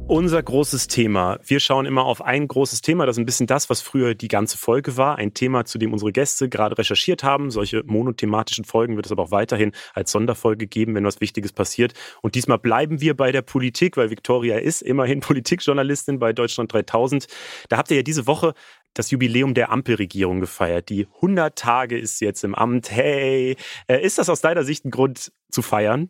[0.10, 1.38] Unser großes Thema.
[1.44, 3.06] Wir schauen immer auf ein großes Thema.
[3.06, 5.18] Das ist ein bisschen das, was früher die ganze Folge war.
[5.18, 7.52] Ein Thema, zu dem unsere Gäste gerade recherchiert haben.
[7.52, 11.94] Solche monothematischen Folgen wird es aber auch weiterhin als Sonderfolge geben, wenn was Wichtiges passiert.
[12.22, 17.28] Und diesmal bleiben wir bei der Politik, weil Victoria ist immerhin Politikjournalistin bei Deutschland 3000.
[17.68, 18.54] Da habt ihr ja diese Woche
[18.94, 20.88] das Jubiläum der Ampelregierung gefeiert.
[20.88, 22.92] Die 100 Tage ist jetzt im Amt.
[22.92, 26.10] Hey, äh, ist das aus deiner Sicht ein Grund zu feiern?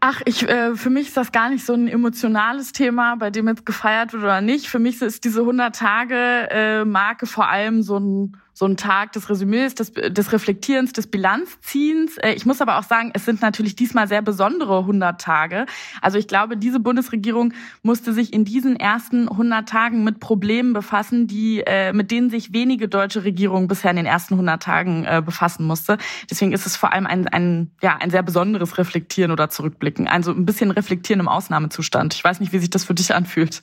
[0.00, 3.48] Ach, ich, äh, für mich ist das gar nicht so ein emotionales Thema, bei dem
[3.48, 4.68] jetzt gefeiert wird oder nicht.
[4.68, 6.16] Für mich ist diese 100 Tage
[6.50, 11.08] äh, Marke vor allem so ein so ein Tag des Resümees, des, des Reflektierens, des
[11.08, 12.16] Bilanzziehens.
[12.18, 15.66] Äh, ich muss aber auch sagen, es sind natürlich diesmal sehr besondere 100 Tage.
[16.00, 21.26] Also ich glaube, diese Bundesregierung musste sich in diesen ersten 100 Tagen mit Problemen befassen,
[21.26, 25.20] die äh, mit denen sich wenige deutsche Regierungen bisher in den ersten 100 Tagen äh,
[25.24, 25.98] befassen musste.
[26.30, 30.08] Deswegen ist es vor allem ein, ein, ja, ein sehr besonderes Reflektieren oder Zurückblicken.
[30.08, 32.14] Also ein bisschen Reflektieren im Ausnahmezustand.
[32.14, 33.62] Ich weiß nicht, wie sich das für dich anfühlt.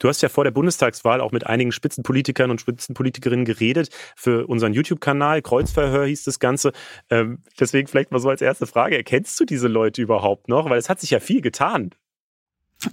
[0.00, 4.72] Du hast ja vor der Bundestagswahl auch mit einigen Spitzenpolitikern und Spitzenpolitikerinnen geredet für unseren
[4.72, 5.42] YouTube-Kanal.
[5.42, 6.72] Kreuzverhör hieß das Ganze.
[7.10, 10.70] Ähm, deswegen vielleicht mal so als erste Frage: Erkennst du diese Leute überhaupt noch?
[10.70, 11.90] Weil es hat sich ja viel getan.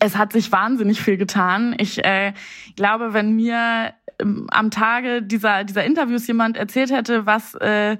[0.02, 1.76] Es hat sich wahnsinnig viel getan.
[1.80, 2.34] Ich äh,
[2.76, 7.98] glaube, wenn mir ähm, am Tage dieser, dieser Interviews jemand erzählt hätte, was äh,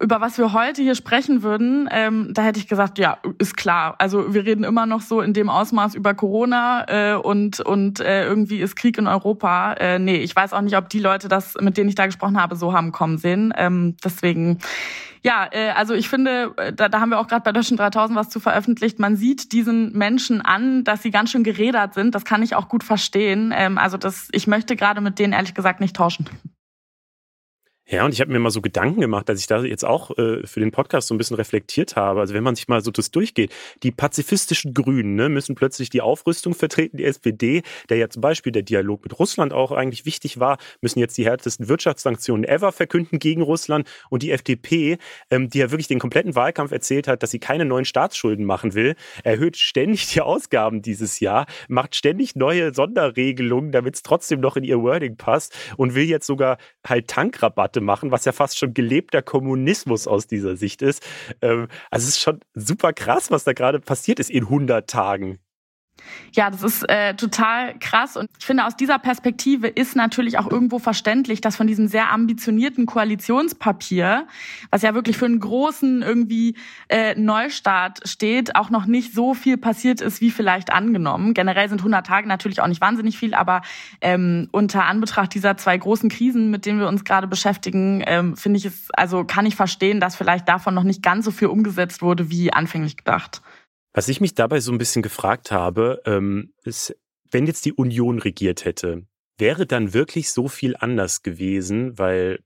[0.00, 3.96] über was wir heute hier sprechen würden, ähm, da hätte ich gesagt, ja, ist klar.
[3.98, 8.24] Also wir reden immer noch so in dem Ausmaß über Corona äh, und und äh,
[8.26, 9.72] irgendwie ist Krieg in Europa.
[9.74, 12.40] Äh, nee, ich weiß auch nicht, ob die Leute das, mit denen ich da gesprochen
[12.40, 13.52] habe, so haben kommen sehen.
[13.56, 14.58] Ähm, deswegen,
[15.22, 18.16] ja, äh, also ich finde, äh, da, da haben wir auch gerade bei Deutschen 3000
[18.16, 19.00] was zu veröffentlicht.
[19.00, 22.14] Man sieht diesen Menschen an, dass sie ganz schön gerädert sind.
[22.14, 23.52] Das kann ich auch gut verstehen.
[23.54, 26.28] Ähm, also das, ich möchte gerade mit denen ehrlich gesagt nicht tauschen.
[27.90, 30.46] Ja, und ich habe mir mal so Gedanken gemacht, dass ich da jetzt auch äh,
[30.46, 32.20] für den Podcast so ein bisschen reflektiert habe.
[32.20, 33.50] Also wenn man sich mal so das durchgeht,
[33.82, 38.52] die pazifistischen Grünen ne, müssen plötzlich die Aufrüstung vertreten, die SPD, der ja zum Beispiel
[38.52, 43.18] der Dialog mit Russland auch eigentlich wichtig war, müssen jetzt die härtesten Wirtschaftssanktionen ever verkünden
[43.18, 43.88] gegen Russland.
[44.10, 44.98] Und die FDP,
[45.30, 48.74] ähm, die ja wirklich den kompletten Wahlkampf erzählt hat, dass sie keine neuen Staatsschulden machen
[48.74, 54.58] will, erhöht ständig die Ausgaben dieses Jahr, macht ständig neue Sonderregelungen, damit es trotzdem noch
[54.58, 58.58] in ihr Wording passt und will jetzt sogar halt Tankrabatte Monate machen, was ja fast
[58.58, 61.02] schon gelebter Kommunismus aus dieser Sicht ist.
[61.42, 65.38] Ähm, also es ist schon super krass, was da gerade passiert ist in 100 Tagen.
[66.32, 68.16] Ja, das ist äh, total krass.
[68.16, 72.10] Und ich finde, aus dieser Perspektive ist natürlich auch irgendwo verständlich, dass von diesem sehr
[72.10, 74.26] ambitionierten Koalitionspapier,
[74.70, 76.54] was ja wirklich für einen großen irgendwie
[76.88, 81.34] äh, Neustart steht, auch noch nicht so viel passiert ist, wie vielleicht angenommen.
[81.34, 83.62] Generell sind 100 Tage natürlich auch nicht wahnsinnig viel, aber
[84.00, 88.58] ähm, unter Anbetracht dieser zwei großen Krisen, mit denen wir uns gerade beschäftigen, ähm, finde
[88.58, 92.02] ich es, also kann ich verstehen, dass vielleicht davon noch nicht ganz so viel umgesetzt
[92.02, 93.42] wurde, wie anfänglich gedacht.
[93.92, 96.96] Was ich mich dabei so ein bisschen gefragt habe, ähm, ist,
[97.30, 99.06] wenn jetzt die Union regiert hätte,
[99.38, 102.40] wäre dann wirklich so viel anders gewesen, weil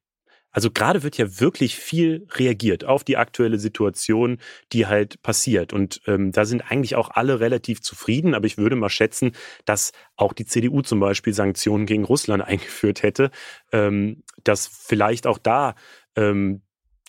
[0.52, 4.38] also gerade wird ja wirklich viel reagiert auf die aktuelle Situation,
[4.72, 5.72] die halt passiert.
[5.72, 8.34] Und ähm, da sind eigentlich auch alle relativ zufrieden.
[8.34, 9.32] Aber ich würde mal schätzen,
[9.64, 13.30] dass auch die CDU zum Beispiel Sanktionen gegen Russland eingeführt hätte,
[13.72, 15.74] ähm, dass vielleicht auch da
[16.16, 16.60] ähm,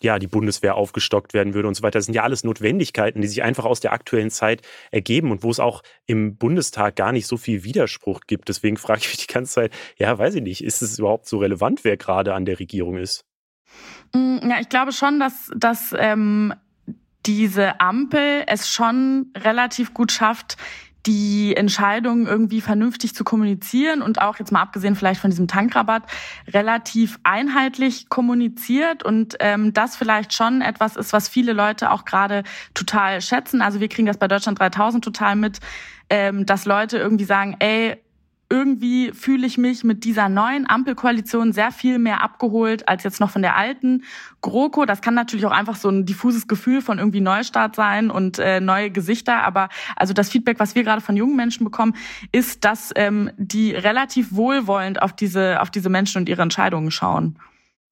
[0.04, 1.98] ja, die Bundeswehr aufgestockt werden würde und so weiter.
[1.98, 4.62] Das sind ja alles Notwendigkeiten, die sich einfach aus der aktuellen Zeit
[4.92, 8.48] ergeben und wo es auch im Bundestag gar nicht so viel Widerspruch gibt.
[8.48, 11.38] Deswegen frage ich mich die ganze Zeit, ja, weiß ich nicht, ist es überhaupt so
[11.38, 13.24] relevant, wer gerade an der Regierung ist?
[14.14, 16.54] Mm, ja, ich glaube schon, dass, dass ähm,
[17.26, 20.56] diese Ampel es schon relativ gut schafft,
[21.06, 26.04] die Entscheidung irgendwie vernünftig zu kommunizieren und auch jetzt mal abgesehen vielleicht von diesem Tankrabatt
[26.48, 32.42] relativ einheitlich kommuniziert und ähm, das vielleicht schon etwas ist, was viele Leute auch gerade
[32.72, 33.60] total schätzen.
[33.60, 35.60] Also wir kriegen das bei Deutschland 3000 total mit,
[36.08, 37.96] ähm, dass Leute irgendwie sagen, ey,
[38.50, 43.30] irgendwie fühle ich mich mit dieser neuen Ampelkoalition sehr viel mehr abgeholt als jetzt noch
[43.30, 44.04] von der alten
[44.42, 44.84] GroKo.
[44.84, 48.60] Das kann natürlich auch einfach so ein diffuses Gefühl von irgendwie Neustart sein und äh,
[48.60, 49.42] neue Gesichter.
[49.44, 51.94] Aber also das Feedback, was wir gerade von jungen Menschen bekommen,
[52.32, 57.38] ist, dass ähm, die relativ wohlwollend auf diese, auf diese Menschen und ihre Entscheidungen schauen.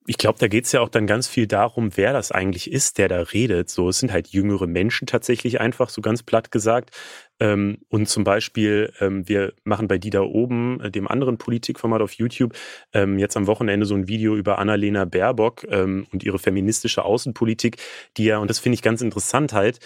[0.07, 2.99] Ich glaube, da geht es ja auch dann ganz viel darum, wer das eigentlich ist,
[2.99, 3.71] der da redet.
[3.71, 6.91] So, es sind halt jüngere Menschen tatsächlich einfach, so ganz platt gesagt.
[7.41, 12.01] Ähm, und zum Beispiel, ähm, wir machen bei die da oben, äh, dem anderen Politikformat
[12.01, 12.55] auf YouTube,
[12.93, 17.77] ähm, jetzt am Wochenende so ein Video über Annalena Baerbock und ihre feministische Außenpolitik,
[18.17, 19.79] die ja, und das finde ich ganz interessant halt,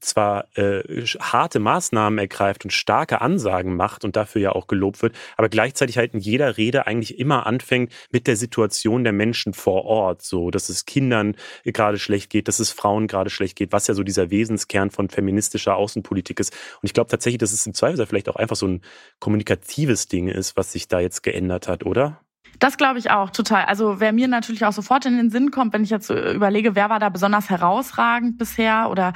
[0.00, 0.82] zwar äh,
[1.20, 5.98] harte Maßnahmen ergreift und starke Ansagen macht und dafür ja auch gelobt wird, aber gleichzeitig
[5.98, 10.50] halt in jeder Rede eigentlich immer anfängt mit der Situation der Menschen vor Ort, so,
[10.50, 14.02] dass es Kindern gerade schlecht geht, dass es Frauen gerade schlecht geht, was ja so
[14.02, 16.56] dieser Wesenskern von feministischer Außenpolitik ist.
[16.82, 18.82] Und ich glaube tatsächlich, dass es im Zweifel vielleicht auch einfach so ein
[19.20, 22.20] kommunikatives Ding ist, was sich da jetzt geändert hat, oder?
[22.58, 23.64] Das glaube ich auch total.
[23.66, 26.88] Also wer mir natürlich auch sofort in den Sinn kommt, wenn ich jetzt überlege, wer
[26.88, 29.12] war da besonders herausragend bisher oder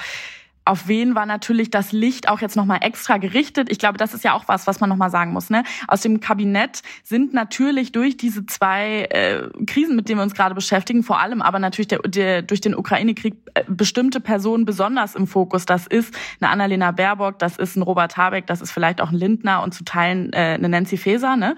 [0.70, 3.72] auf wen war natürlich das Licht auch jetzt nochmal extra gerichtet.
[3.72, 5.50] Ich glaube, das ist ja auch was, was man nochmal sagen muss.
[5.50, 5.64] Ne?
[5.88, 10.54] Aus dem Kabinett sind natürlich durch diese zwei äh, Krisen, mit denen wir uns gerade
[10.54, 15.26] beschäftigen, vor allem aber natürlich der, der, durch den Ukraine-Krieg äh, bestimmte Personen besonders im
[15.26, 15.66] Fokus.
[15.66, 19.18] Das ist eine Annalena Baerbock, das ist ein Robert Habeck, das ist vielleicht auch ein
[19.18, 21.34] Lindner und zu Teilen äh, eine Nancy Faeser.
[21.34, 21.56] Ne?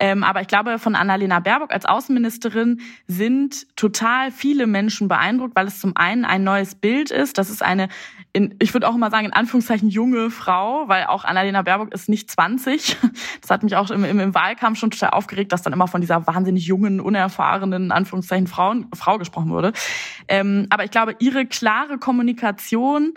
[0.00, 5.68] Ähm, aber ich glaube, von Annalena Baerbock als Außenministerin sind total viele Menschen beeindruckt, weil
[5.68, 7.38] es zum einen ein neues Bild ist.
[7.38, 7.88] Das ist eine,
[8.32, 12.08] in, ich würde auch immer sagen, in Anführungszeichen junge Frau, weil auch Annalena Baerbock ist
[12.08, 12.96] nicht 20.
[13.40, 16.00] Das hat mich auch im, im, im Wahlkampf schon total aufgeregt, dass dann immer von
[16.00, 19.72] dieser wahnsinnig jungen, unerfahrenen, in Anführungszeichen Frauen, Frau gesprochen wurde.
[20.28, 23.14] Ähm, aber ich glaube, ihre klare Kommunikation,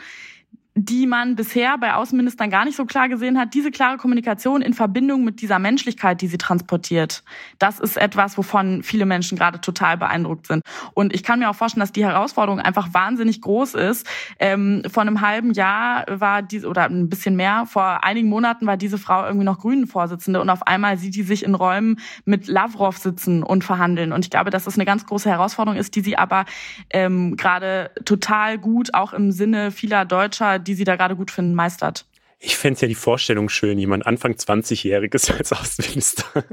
[0.73, 4.73] die man bisher bei Außenministern gar nicht so klar gesehen hat, diese klare Kommunikation in
[4.73, 7.23] Verbindung mit dieser Menschlichkeit, die sie transportiert,
[7.59, 10.63] das ist etwas, wovon viele Menschen gerade total beeindruckt sind.
[10.93, 14.07] Und ich kann mir auch vorstellen, dass die Herausforderung einfach wahnsinnig groß ist.
[14.39, 18.77] Ähm, vor einem halben Jahr war diese, oder ein bisschen mehr, vor einigen Monaten war
[18.77, 22.97] diese Frau irgendwie noch Grünen-Vorsitzende und auf einmal sieht die sich in Räumen mit Lavrov
[22.97, 24.13] sitzen und verhandeln.
[24.13, 26.45] Und ich glaube, dass das eine ganz große Herausforderung ist, die sie aber
[26.91, 31.55] ähm, gerade total gut, auch im Sinne vieler Deutscher, die sie da gerade gut finden,
[31.55, 32.05] meistert.
[32.43, 36.43] Ich fände ja die Vorstellung schön, jemand Anfang 20-Jähriges als Außenminister.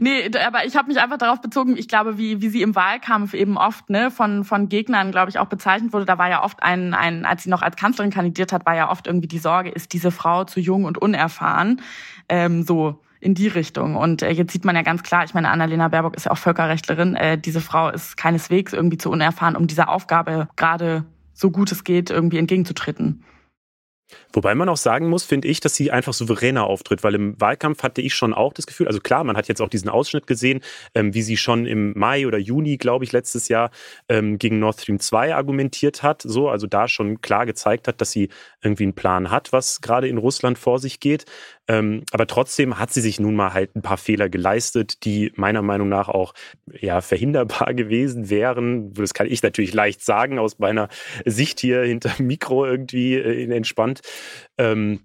[0.00, 3.34] Nee, aber ich habe mich einfach darauf bezogen, ich glaube, wie, wie sie im Wahlkampf
[3.34, 6.04] eben oft ne, von, von Gegnern, glaube ich, auch bezeichnet wurde.
[6.04, 8.90] Da war ja oft ein, ein, als sie noch als Kanzlerin kandidiert hat, war ja
[8.90, 11.80] oft irgendwie die Sorge, ist diese Frau zu jung und unerfahren?
[12.28, 13.96] Ähm, so in die Richtung.
[13.96, 16.38] Und äh, jetzt sieht man ja ganz klar, ich meine, Annalena Baerbock ist ja auch
[16.38, 21.72] Völkerrechtlerin, äh, diese Frau ist keineswegs irgendwie zu unerfahren, um dieser Aufgabe gerade so gut
[21.72, 23.24] es geht, irgendwie entgegenzutreten.
[24.32, 27.82] Wobei man auch sagen muss, finde ich, dass sie einfach souveräner auftritt, weil im Wahlkampf
[27.82, 30.60] hatte ich schon auch das Gefühl, also klar, man hat jetzt auch diesen Ausschnitt gesehen,
[30.94, 33.70] ähm, wie sie schon im Mai oder Juni, glaube ich, letztes Jahr
[34.08, 38.10] ähm, gegen Nord Stream 2 argumentiert hat, so, also da schon klar gezeigt hat, dass
[38.10, 38.28] sie
[38.62, 41.24] irgendwie einen Plan hat, was gerade in Russland vor sich geht.
[41.68, 45.62] Ähm, aber trotzdem hat sie sich nun mal halt ein paar Fehler geleistet, die meiner
[45.62, 46.34] Meinung nach auch
[46.72, 48.92] ja, verhinderbar gewesen wären.
[48.94, 50.88] Das kann ich natürlich leicht sagen aus meiner
[51.24, 54.00] Sicht hier hinter Mikro irgendwie äh, entspannt.
[54.58, 55.00] Ähm,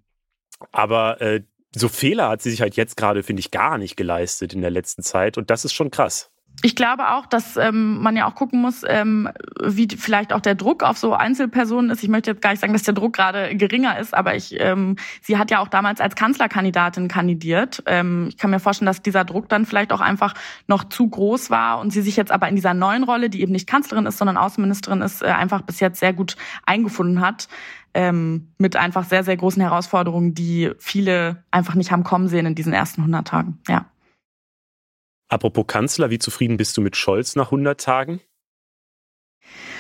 [0.72, 1.44] aber äh,
[1.76, 4.72] so Fehler hat sie sich halt jetzt gerade, finde ich, gar nicht geleistet in der
[4.72, 5.38] letzten Zeit.
[5.38, 6.32] Und das ist schon krass.
[6.64, 9.30] Ich glaube auch, dass ähm, man ja auch gucken muss, ähm,
[9.64, 12.02] wie vielleicht auch der Druck auf so Einzelpersonen ist.
[12.02, 14.96] Ich möchte jetzt gar nicht sagen, dass der Druck gerade geringer ist, aber ich, ähm,
[15.22, 17.84] sie hat ja auch damals als Kanzlerkandidatin kandidiert.
[17.86, 20.34] Ähm, ich kann mir vorstellen, dass dieser Druck dann vielleicht auch einfach
[20.66, 23.52] noch zu groß war und sie sich jetzt aber in dieser neuen Rolle, die eben
[23.52, 27.50] nicht Kanzlerin ist, sondern Außenministerin ist, äh, einfach bis jetzt sehr gut eingefunden hat.
[27.94, 32.56] Ähm, mit einfach sehr, sehr großen Herausforderungen, die viele einfach nicht haben kommen sehen in
[32.56, 33.60] diesen ersten 100 Tagen.
[33.68, 33.86] Ja.
[35.30, 38.22] Apropos Kanzler, wie zufrieden bist du mit Scholz nach 100 Tagen?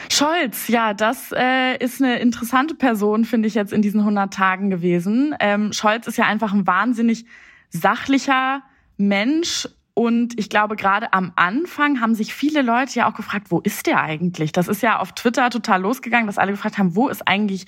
[0.09, 4.69] Scholz, ja, das äh, ist eine interessante Person, finde ich jetzt in diesen 100 Tagen
[4.69, 5.35] gewesen.
[5.39, 7.25] Ähm, Scholz ist ja einfach ein wahnsinnig
[7.69, 8.63] sachlicher
[8.97, 13.59] Mensch und ich glaube, gerade am Anfang haben sich viele Leute ja auch gefragt, wo
[13.61, 14.51] ist der eigentlich?
[14.51, 17.65] Das ist ja auf Twitter total losgegangen, dass alle gefragt haben, wo ist eigentlich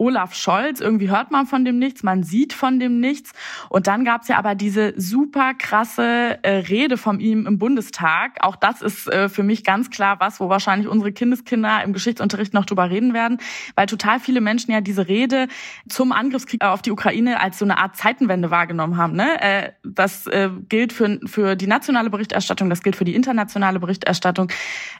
[0.00, 0.80] Olaf Scholz?
[0.80, 3.32] Irgendwie hört man von dem nichts, man sieht von dem nichts.
[3.68, 8.38] Und dann gab's ja aber diese super krasse äh, Rede von ihm im Bundestag.
[8.40, 12.54] Auch das ist äh, für mich ganz klar was, wo wahrscheinlich unsere Kindeskinder im Geschichtsunterricht
[12.54, 13.38] noch drüber reden werden,
[13.74, 15.48] weil total viele Menschen ja diese Rede
[15.88, 19.14] zum Angriffskrieg auf die Ukraine als so eine Art Zeitenwende wahrgenommen haben.
[19.14, 19.40] Ne?
[19.42, 24.50] Äh, das äh, gilt für, für die nationale Berichterstattung, das gilt für die internationale Berichterstattung.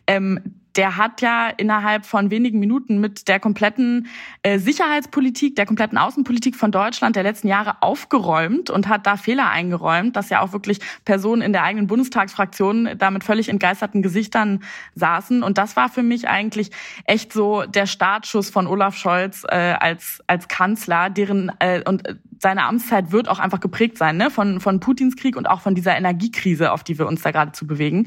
[0.07, 4.07] Ähm, der hat ja innerhalb von wenigen Minuten mit der kompletten
[4.43, 9.51] äh, Sicherheitspolitik, der kompletten Außenpolitik von Deutschland der letzten Jahre aufgeräumt und hat da Fehler
[9.51, 14.63] eingeräumt, dass ja auch wirklich Personen in der eigenen Bundestagsfraktion da mit völlig entgeisterten Gesichtern
[14.95, 15.43] saßen.
[15.43, 16.71] Und das war für mich eigentlich
[17.05, 22.05] echt so der Startschuss von Olaf Scholz äh, als, als Kanzler, deren äh, und
[22.39, 24.31] seine Amtszeit wird auch einfach geprägt sein, ne?
[24.31, 27.53] Von, von Putins Krieg und auch von dieser Energiekrise, auf die wir uns da gerade
[27.53, 28.07] zu bewegen.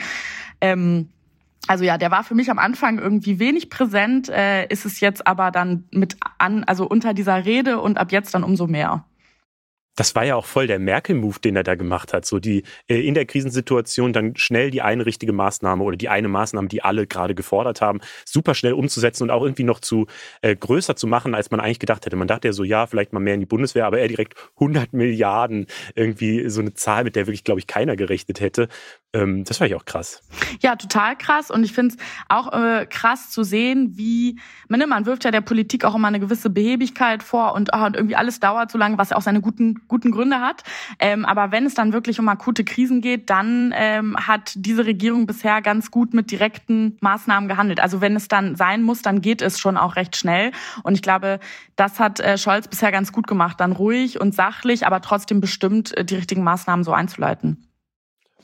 [0.60, 1.10] Ähm,
[1.68, 5.26] also ja, der war für mich am Anfang irgendwie wenig präsent, äh, ist es jetzt
[5.26, 9.06] aber dann mit an, also unter dieser Rede und ab jetzt dann umso mehr.
[9.96, 12.26] Das war ja auch voll der Merkel-Move, den er da gemacht hat.
[12.26, 16.28] So die äh, in der Krisensituation dann schnell die eine richtige Maßnahme oder die eine
[16.28, 20.08] Maßnahme, die alle gerade gefordert haben, super schnell umzusetzen und auch irgendwie noch zu
[20.42, 22.16] äh, größer zu machen, als man eigentlich gedacht hätte.
[22.16, 24.94] Man dachte ja so, ja, vielleicht mal mehr in die Bundeswehr, aber er direkt 100
[24.94, 28.70] Milliarden irgendwie so eine Zahl, mit der wirklich, glaube ich, keiner gerechnet hätte.
[29.14, 30.22] Ähm, das war ich auch krass.
[30.62, 31.52] Ja, total krass.
[31.52, 35.32] Und ich finde es auch äh, krass zu sehen, wie, man, ne, man wirft ja
[35.32, 38.78] der Politik auch immer eine gewisse Behebigkeit vor und, oh, und irgendwie alles dauert so
[38.78, 40.64] lange, was ja auch seine guten guten Gründe hat.
[41.00, 45.26] Ähm, aber wenn es dann wirklich um akute Krisen geht, dann ähm, hat diese Regierung
[45.26, 47.80] bisher ganz gut mit direkten Maßnahmen gehandelt.
[47.80, 50.52] Also wenn es dann sein muss, dann geht es schon auch recht schnell.
[50.84, 51.40] Und ich glaube,
[51.76, 55.96] das hat äh, Scholz bisher ganz gut gemacht, dann ruhig und sachlich, aber trotzdem bestimmt
[55.98, 57.70] äh, die richtigen Maßnahmen so einzuleiten.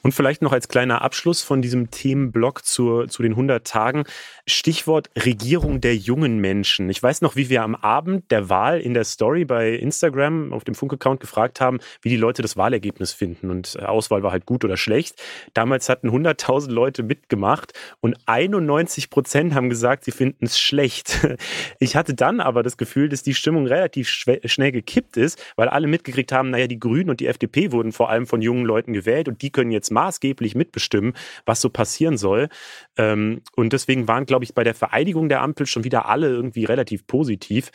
[0.02, 4.06] Und vielleicht noch als kleiner Abschluss von diesem Themenblock zu, zu den 100 Tagen.
[4.50, 6.90] Stichwort Regierung der jungen Menschen.
[6.90, 10.64] Ich weiß noch, wie wir am Abend der Wahl in der Story bei Instagram auf
[10.64, 13.50] dem Funk-Account gefragt haben, wie die Leute das Wahlergebnis finden.
[13.50, 15.22] Und äh, Auswahl war halt gut oder schlecht.
[15.54, 21.20] Damals hatten 100.000 Leute mitgemacht und 91 Prozent haben gesagt, sie finden es schlecht.
[21.80, 25.88] Ich hatte dann aber das Gefühl, dass die Stimmung relativ schnell gekippt ist, weil alle
[25.88, 29.28] mitgekriegt haben, naja, die Grünen und die FDP wurden vor allem von jungen Leuten gewählt
[29.28, 31.14] und die können jetzt maßgeblich mitbestimmen,
[31.46, 32.50] was so passieren soll.
[32.98, 36.66] Ähm, und deswegen waren, glaube ich, bei der Vereidigung der Ampel schon wieder alle irgendwie
[36.66, 37.72] relativ positiv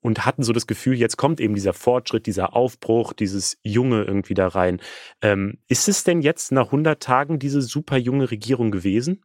[0.00, 4.34] und hatten so das Gefühl, jetzt kommt eben dieser Fortschritt, dieser Aufbruch, dieses Junge irgendwie
[4.34, 4.80] da rein.
[5.22, 9.22] Ähm, ist es denn jetzt nach 100 Tagen diese super junge Regierung gewesen?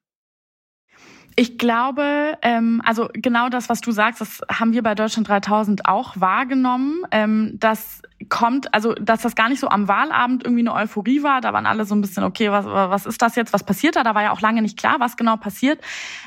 [1.40, 5.86] Ich glaube, ähm, also genau das, was du sagst, das haben wir bei Deutschland 3000
[5.86, 10.74] auch wahrgenommen, ähm, dass kommt, also dass das gar nicht so am Wahlabend irgendwie eine
[10.74, 11.40] Euphorie war.
[11.40, 13.54] Da waren alle so ein bisschen, okay, was, was ist das jetzt?
[13.54, 14.04] Was passiert da?
[14.04, 15.80] Da war ja auch lange nicht klar, was genau passiert.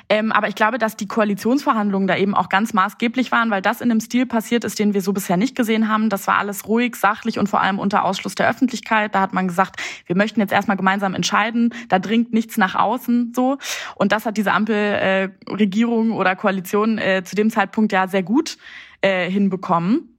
[0.08, 3.80] Ähm, aber ich glaube, dass die Koalitionsverhandlungen da eben auch ganz maßgeblich waren, weil das
[3.80, 6.10] in einem Stil passiert ist, den wir so bisher nicht gesehen haben.
[6.10, 9.14] Das war alles ruhig, sachlich und vor allem unter Ausschluss der Öffentlichkeit.
[9.14, 11.74] Da hat man gesagt, wir möchten jetzt erstmal gemeinsam entscheiden.
[11.88, 13.58] Da dringt nichts nach außen so.
[13.96, 18.22] Und das hat diese Ampel äh, Regierung oder Koalition äh, zu dem Zeitpunkt ja sehr
[18.22, 18.58] gut
[19.00, 20.09] äh, hinbekommen.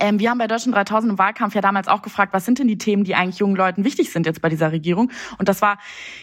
[0.00, 2.68] Ähm, wir haben bei Deutschland 3000 im Wahlkampf ja damals auch gefragt, was sind denn
[2.68, 5.10] die Themen, die eigentlich jungen Leuten wichtig sind jetzt bei dieser Regierung?
[5.38, 5.78] Und das war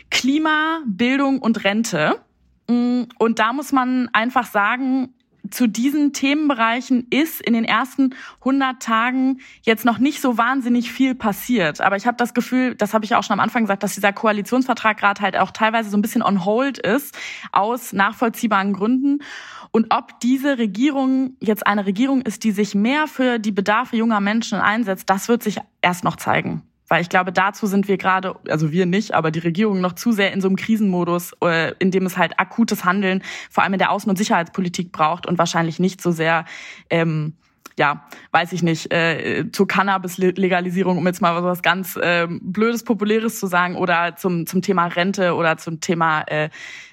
[0.10, 2.20] Klima, Bildung und Rente.
[2.68, 5.14] Mm, und da muss man einfach sagen,
[5.52, 11.16] zu diesen Themenbereichen ist in den ersten 100 Tagen jetzt noch nicht so wahnsinnig viel
[11.16, 11.82] passiert.
[11.82, 14.14] Aber ich habe das Gefühl, das habe ich auch schon am Anfang gesagt, dass dieser
[14.14, 17.18] Koalitionsvertrag gerade halt auch teilweise so ein bisschen on hold ist,
[17.52, 19.20] aus nachvollziehbaren Gründen.
[19.72, 24.20] Und ob diese Regierung jetzt eine Regierung ist, die sich mehr für die Bedarfe junger
[24.20, 26.64] Menschen einsetzt, das wird sich erst noch zeigen.
[26.88, 30.12] Weil ich glaube, dazu sind wir gerade, also wir nicht, aber die Regierung noch zu
[30.12, 33.80] sehr in so einem Krisenmodus, äh, in dem es halt akutes Handeln, vor allem in
[33.80, 36.46] der Außen- und Sicherheitspolitik braucht und wahrscheinlich nicht so sehr,
[36.90, 37.36] ähm,
[37.80, 43.40] ja, weiß ich nicht, äh, zur Cannabis-Legalisierung, um jetzt mal was ganz äh, Blödes, Populäres
[43.40, 46.50] zu sagen, oder zum, zum Thema Rente oder zum Thema äh,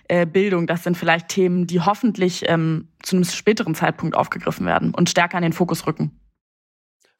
[0.08, 0.66] äh, Bildung.
[0.66, 5.36] Das sind vielleicht Themen, die hoffentlich ähm, zu einem späteren Zeitpunkt aufgegriffen werden und stärker
[5.36, 6.18] in den Fokus rücken.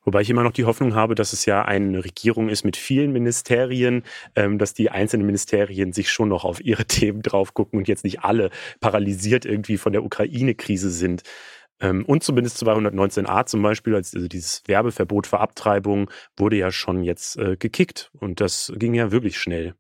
[0.05, 3.13] Wobei ich immer noch die Hoffnung habe, dass es ja eine Regierung ist mit vielen
[3.13, 4.05] Ministerien,
[4.37, 8.05] ähm, dass die einzelnen Ministerien sich schon noch auf ihre Themen drauf gucken und jetzt
[8.05, 8.51] nicht alle
[8.81, 11.25] paralysiert irgendwie von der Ukraine-Krise sind.
[11.81, 17.37] Ähm, und zumindest 219a zum Beispiel, also dieses Werbeverbot für Abtreibung, wurde ja schon jetzt
[17.39, 18.11] äh, gekickt.
[18.19, 19.75] Und das ging ja wirklich schnell.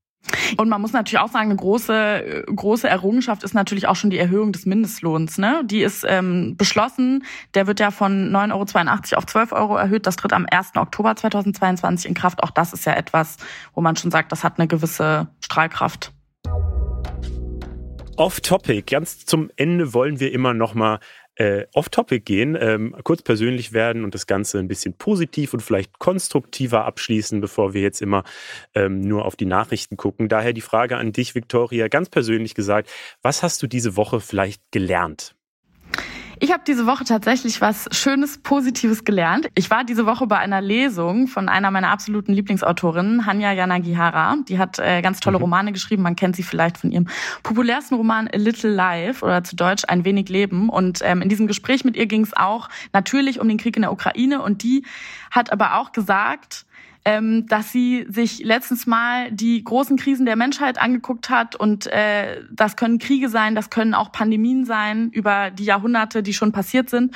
[0.57, 4.18] Und man muss natürlich auch sagen, eine große, große Errungenschaft ist natürlich auch schon die
[4.18, 5.38] Erhöhung des Mindestlohns.
[5.38, 5.62] Ne?
[5.64, 7.24] Die ist ähm, beschlossen.
[7.55, 10.07] Der wird ja von 9,82 Euro auf 12 Euro erhöht.
[10.07, 10.72] Das tritt am 1.
[10.76, 12.42] Oktober 2022 in Kraft.
[12.42, 13.36] Auch das ist ja etwas,
[13.74, 16.12] wo man schon sagt, das hat eine gewisse Strahlkraft.
[18.16, 18.82] Off-Topic.
[18.82, 21.01] Ganz zum Ende wollen wir immer noch mal
[21.37, 25.99] äh, off-topic gehen, ähm, kurz persönlich werden und das Ganze ein bisschen positiv und vielleicht
[25.99, 28.24] konstruktiver abschließen, bevor wir jetzt immer
[28.74, 30.28] ähm, nur auf die Nachrichten gucken.
[30.28, 32.91] Daher die Frage an dich, Victoria, ganz persönlich gesagt,
[33.22, 35.36] was hast du diese Woche vielleicht gelernt?
[36.39, 39.49] Ich habe diese Woche tatsächlich was Schönes, Positives gelernt.
[39.55, 44.37] Ich war diese Woche bei einer Lesung von einer meiner absoluten Lieblingsautorinnen, Hanya Yanagihara.
[44.47, 45.45] Die hat äh, ganz tolle mhm.
[45.45, 46.03] Romane geschrieben.
[46.03, 47.09] Man kennt sie vielleicht von ihrem
[47.43, 50.68] populärsten Roman A Little Life oder zu Deutsch Ein wenig Leben.
[50.68, 53.82] Und ähm, in diesem Gespräch mit ihr ging es auch natürlich um den Krieg in
[53.82, 54.43] der Ukraine.
[54.43, 54.84] Und die
[55.30, 56.66] hat aber auch gesagt,
[57.07, 62.42] ähm, dass sie sich letztens mal die großen Krisen der Menschheit angeguckt hat und äh,
[62.50, 66.90] das können Kriege sein, das können auch Pandemien sein über die Jahrhunderte, die schon passiert
[66.90, 67.14] sind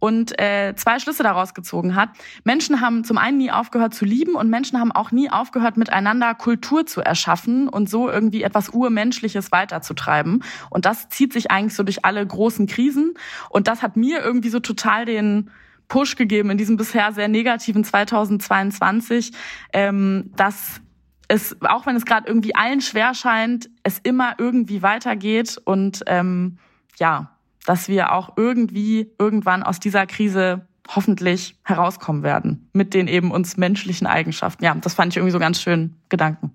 [0.00, 2.10] und äh, zwei Schlüsse daraus gezogen hat.
[2.42, 6.34] Menschen haben zum einen nie aufgehört zu lieben und Menschen haben auch nie aufgehört, miteinander
[6.34, 10.42] Kultur zu erschaffen und so irgendwie etwas Urmenschliches weiterzutreiben.
[10.68, 13.14] Und das zieht sich eigentlich so durch alle großen Krisen.
[13.50, 15.50] Und das hat mir irgendwie so total den
[15.88, 19.32] Push gegeben in diesem bisher sehr negativen 2022,
[19.72, 20.80] ähm, dass
[21.28, 26.58] es, auch wenn es gerade irgendwie allen schwer scheint, es immer irgendwie weitergeht und ähm,
[26.96, 27.36] ja,
[27.66, 33.58] dass wir auch irgendwie irgendwann aus dieser Krise hoffentlich herauskommen werden mit den eben uns
[33.58, 34.64] menschlichen Eigenschaften.
[34.64, 36.54] Ja, das fand ich irgendwie so ganz schön Gedanken.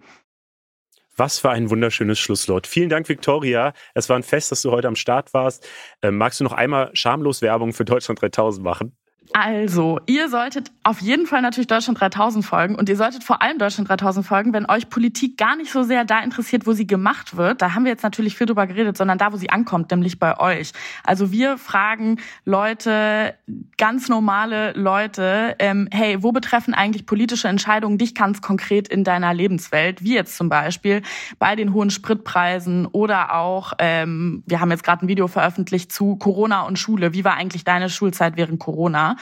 [1.15, 2.65] Was für ein wunderschönes Schlusswort.
[2.65, 3.73] Vielen Dank, Victoria.
[3.93, 5.67] Es war ein Fest, dass du heute am Start warst.
[6.01, 8.97] Ähm, magst du noch einmal schamlos Werbung für Deutschland 3000 machen?
[9.35, 13.57] Also, ihr solltet auf jeden Fall natürlich Deutschland 3000 folgen und ihr solltet vor allem
[13.57, 17.35] Deutschland 3000 folgen, wenn euch Politik gar nicht so sehr da interessiert, wo sie gemacht
[17.35, 17.63] wird.
[17.63, 20.39] Da haben wir jetzt natürlich viel drüber geredet, sondern da, wo sie ankommt, nämlich bei
[20.39, 20.71] euch.
[21.03, 23.33] Also wir fragen Leute,
[23.77, 29.33] ganz normale Leute, ähm, hey, wo betreffen eigentlich politische Entscheidungen dich ganz konkret in deiner
[29.33, 30.03] Lebenswelt?
[30.03, 31.01] Wie jetzt zum Beispiel
[31.39, 36.17] bei den hohen Spritpreisen oder auch, ähm, wir haben jetzt gerade ein Video veröffentlicht zu
[36.17, 37.13] Corona und Schule.
[37.13, 39.15] Wie war eigentlich deine Schulzeit während Corona?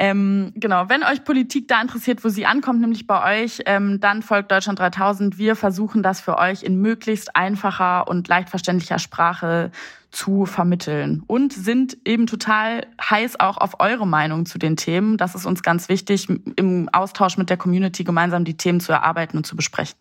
[0.00, 4.22] Ähm, genau, wenn euch Politik da interessiert, wo sie ankommt, nämlich bei euch, ähm, dann
[4.22, 5.38] folgt Deutschland 3000.
[5.38, 9.72] Wir versuchen das für euch in möglichst einfacher und leicht verständlicher Sprache
[10.10, 15.16] zu vermitteln und sind eben total heiß auch auf eure Meinung zu den Themen.
[15.16, 19.36] Das ist uns ganz wichtig, im Austausch mit der Community gemeinsam die Themen zu erarbeiten
[19.36, 19.96] und zu besprechen.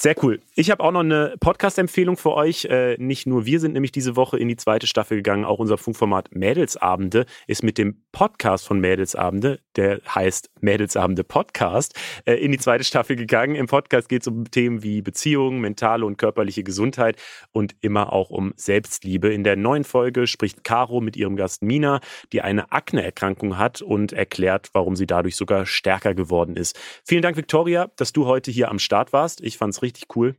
[0.00, 0.38] Sehr cool.
[0.54, 2.66] Ich habe auch noch eine Podcast-Empfehlung für euch.
[2.66, 5.76] Äh, nicht nur wir sind nämlich diese Woche in die zweite Staffel gegangen, auch unser
[5.76, 12.58] Funkformat Mädelsabende ist mit dem Podcast von Mädelsabende, der heißt Mädelsabende Podcast, äh, in die
[12.58, 13.56] zweite Staffel gegangen.
[13.56, 17.16] Im Podcast geht es um Themen wie Beziehungen, mentale und körperliche Gesundheit
[17.50, 19.32] und immer auch um Selbstliebe.
[19.32, 22.00] In der neuen Folge spricht Caro mit ihrem Gast Mina,
[22.32, 26.78] die eine Akne-Erkrankung hat und erklärt, warum sie dadurch sogar stärker geworden ist.
[27.04, 29.40] Vielen Dank, Victoria, dass du heute hier am Start warst.
[29.40, 30.36] Ich fand es richtig cool.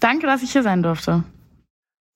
[0.00, 1.24] Danke, dass ich hier sein durfte.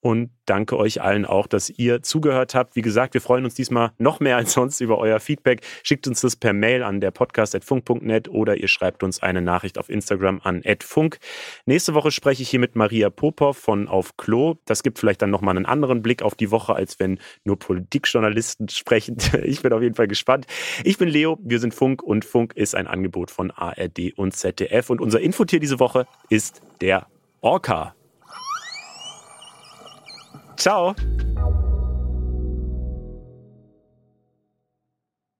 [0.00, 2.76] Und danke euch allen auch, dass ihr zugehört habt.
[2.76, 5.62] Wie gesagt, wir freuen uns diesmal noch mehr als sonst über euer Feedback.
[5.82, 9.88] Schickt uns das per Mail an der podcast.funk.net oder ihr schreibt uns eine Nachricht auf
[9.88, 11.18] Instagram an @funk.
[11.64, 14.54] Nächste Woche spreche ich hier mit Maria Popov von Auf Klo.
[14.66, 18.68] Das gibt vielleicht dann nochmal einen anderen Blick auf die Woche, als wenn nur Politikjournalisten
[18.68, 19.16] sprechen.
[19.42, 20.46] Ich bin auf jeden Fall gespannt.
[20.84, 24.88] Ich bin Leo, wir sind Funk und Funk ist ein Angebot von ARD und ZDF.
[24.90, 27.08] Und unser Infotier diese Woche ist der
[27.40, 27.95] Orca.
[30.56, 30.94] Ciao.